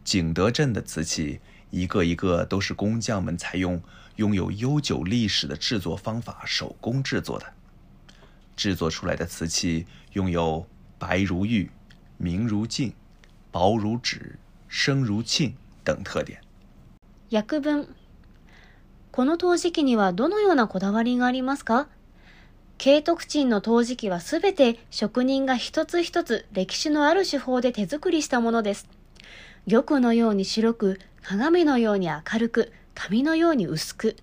[0.04, 1.40] 景德镇的瓷器
[1.70, 3.82] 一个一个都是工匠们采用
[4.16, 7.54] 拥有悠久历史的制作方法手工制作的，
[8.60, 10.66] 制作出来的瓷器拥有
[10.98, 11.70] 白如玉、
[12.18, 12.92] 明如镜、
[13.50, 14.38] 薄如纸、
[14.68, 16.42] 声如磬等特点。
[17.30, 17.88] 訳文。
[19.12, 21.88] この陶磁器にはどのようなこだわりがありますか？
[22.76, 28.86] 慶徳鎮の陶磁器はすべて職人が一つ一つ歴史のある手法で手作りしたものです。
[29.66, 34.16] 玉のように白く、鏡のように明るく、紙のように薄く、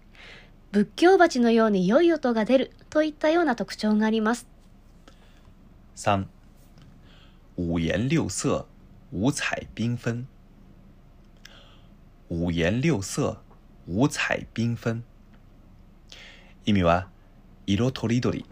[0.72, 4.48] 仏教鉢のように良い音が出るといったような特徴があります。
[5.96, 6.30] 三、
[7.58, 8.66] 五颜六色、
[9.14, 10.28] 五彩缤纷。
[12.30, 13.38] 五颜六色、
[13.90, 15.04] 五彩缤纷。
[16.66, 17.08] 意味は、
[17.66, 18.46] 色とりどり、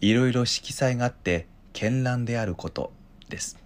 [0.00, 2.90] いろいろ色彩があって絢爛であること
[3.28, 3.58] です。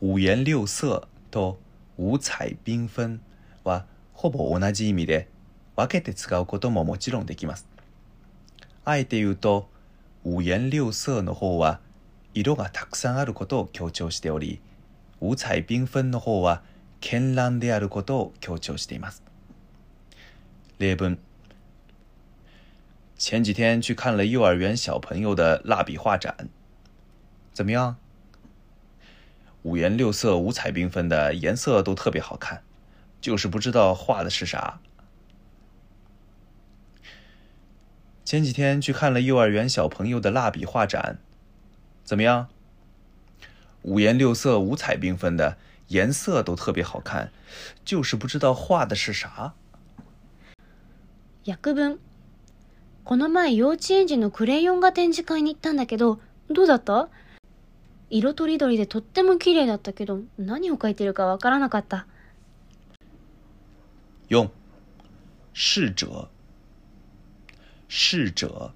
[0.00, 1.58] 五颜六色と
[1.98, 3.18] 五彩缤紛
[3.64, 5.28] はほぼ同じ意味で
[5.76, 7.66] 分けて使うことももちろんできます。
[8.84, 9.68] あえて言うと
[10.24, 11.80] 五颜六色の方は
[12.34, 14.60] 色がたくさんあることを強調しており
[15.20, 16.62] 五彩缤紛の方は
[17.00, 19.22] 絢爛であることを強調しています。
[20.78, 21.18] 例文
[23.18, 26.48] 前几天去看了幼儿园小朋友的蜡笔画展，
[27.54, 27.96] 怎么样？
[29.62, 32.62] 五颜六色、五彩缤纷的，颜色都特别好看，
[33.20, 34.80] 就是不知道画的是啥。
[38.25, 41.19] 前几天去看了幼儿园小朋友的蜡笔画展，
[42.03, 42.47] 怎么样？
[43.83, 45.55] 五颜六色、五彩缤纷的，
[45.87, 47.31] 颜色都特别好看，
[47.85, 49.53] 就是不知道画的是啥。
[51.45, 51.99] 訳文。
[53.05, 56.19] この前幼稚園児のクレヨン画展示会に行ったんだけど、
[56.49, 57.07] どうだった
[58.09, 62.05] 色とりどりでとっても綺麗だったけど、何を描いてるかわからなかった。
[64.27, 64.51] 用
[65.53, 66.27] 逝者
[67.94, 68.72] 逝者。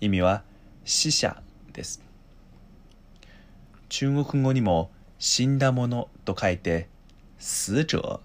[0.00, 0.42] 意味は
[0.84, 1.40] 死者
[1.72, 2.02] です。
[3.88, 4.90] 中国語にも
[5.20, 6.88] 死んだものと書いて
[7.38, 8.18] 死者。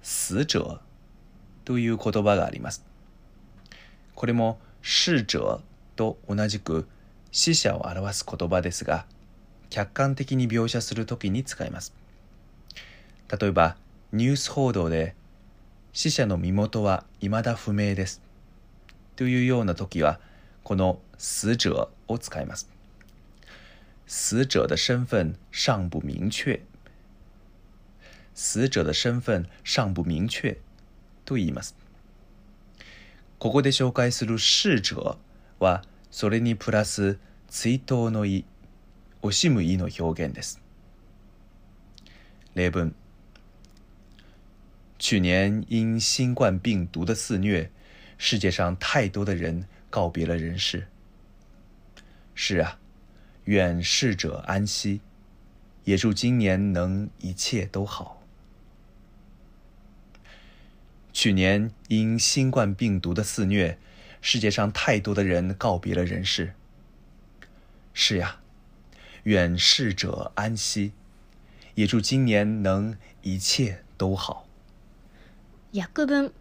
[0.00, 0.80] 死者。
[1.66, 2.86] という言葉があります。
[4.14, 5.60] これも逝者
[5.94, 6.88] と同じく
[7.32, 9.04] 死者を表す言葉ですが
[9.68, 11.92] 客観的に描写するときに使います。
[13.28, 13.76] 例えば
[14.10, 15.14] ニュース報道で
[15.92, 18.22] 死者の身元は未だ不明です。
[19.16, 20.20] というような時は
[20.62, 22.68] この死者を使います。
[24.06, 26.62] 死者的身份尚不明確。
[28.34, 30.58] 死者的身份尚不明確。
[31.24, 31.76] と言います。
[33.38, 35.16] ここで紹介する逝者
[35.58, 38.44] はそれにプラス追悼の意
[39.22, 40.60] 惜しむ意の表現です。
[42.54, 42.94] 例文。
[45.02, 47.72] 去年因新冠病毒的肆虐，
[48.18, 50.86] 世界上太多的人告别了人世。
[52.36, 52.78] 是啊，
[53.46, 55.00] 愿逝者安息，
[55.82, 58.22] 也祝今年能一切都好。
[61.12, 63.76] 去年因新冠病毒的肆虐，
[64.20, 66.54] 世界上太多的人告别了人世。
[67.92, 68.38] 是呀，
[69.24, 70.92] 愿逝者安息，
[71.74, 74.46] 也祝今年能一切都好。
[75.74, 76.32] 訳文。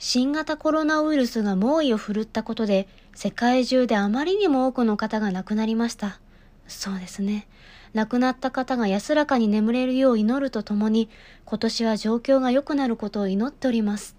[0.00, 6.18] 新型コロナウイルスが猛威を振るったことで、世界中であまりにも多くの方が亡くなりました。
[6.66, 7.46] そうですね。
[7.92, 11.08] 亡くなった方が安らかに眠れるよう祈るとともに、
[11.44, 14.16] 今年は状況が良くなることを祈っております。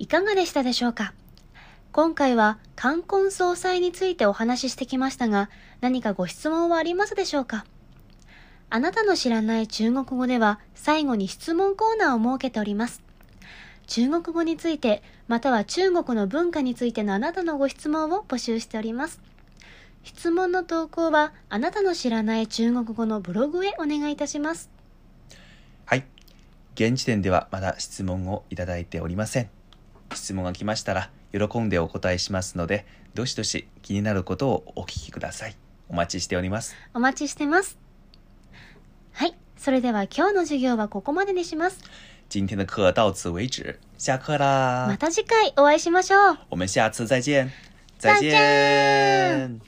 [0.00, 1.14] いかがでしたでしょうか？
[1.92, 5.48] 今回は冠婚葬祭についてお話ししてきましたが、
[5.80, 7.64] 何かご質問はありますでしょうか？
[8.68, 13.02] あなたの知らない中国語では最後に質問コーナーを設けております。
[13.86, 19.20] 中国語について、または中国の文化についてのあなたのご質問を募集しております。
[20.02, 24.70] 質問の投稿はあなたの知らない中国語のブログへお願いいたします。
[25.84, 26.04] はい。
[26.74, 29.50] 現時点ではまだ質問をいただいておりません。
[30.14, 35.56] 質問が来ましたら喜んでお答えしますので、どしどし気になることをお聞きください。
[35.88, 36.74] お待ちしております。
[36.94, 37.85] お待ちしてます。
[39.16, 39.34] はい。
[39.56, 41.80] それでは今日の授業はここまでにします。
[42.28, 44.86] 今天的课到此为止，下课啦！
[44.88, 46.38] また次回お会いしましょう。
[46.50, 47.50] 我们下次再见，
[47.98, 49.60] 再再见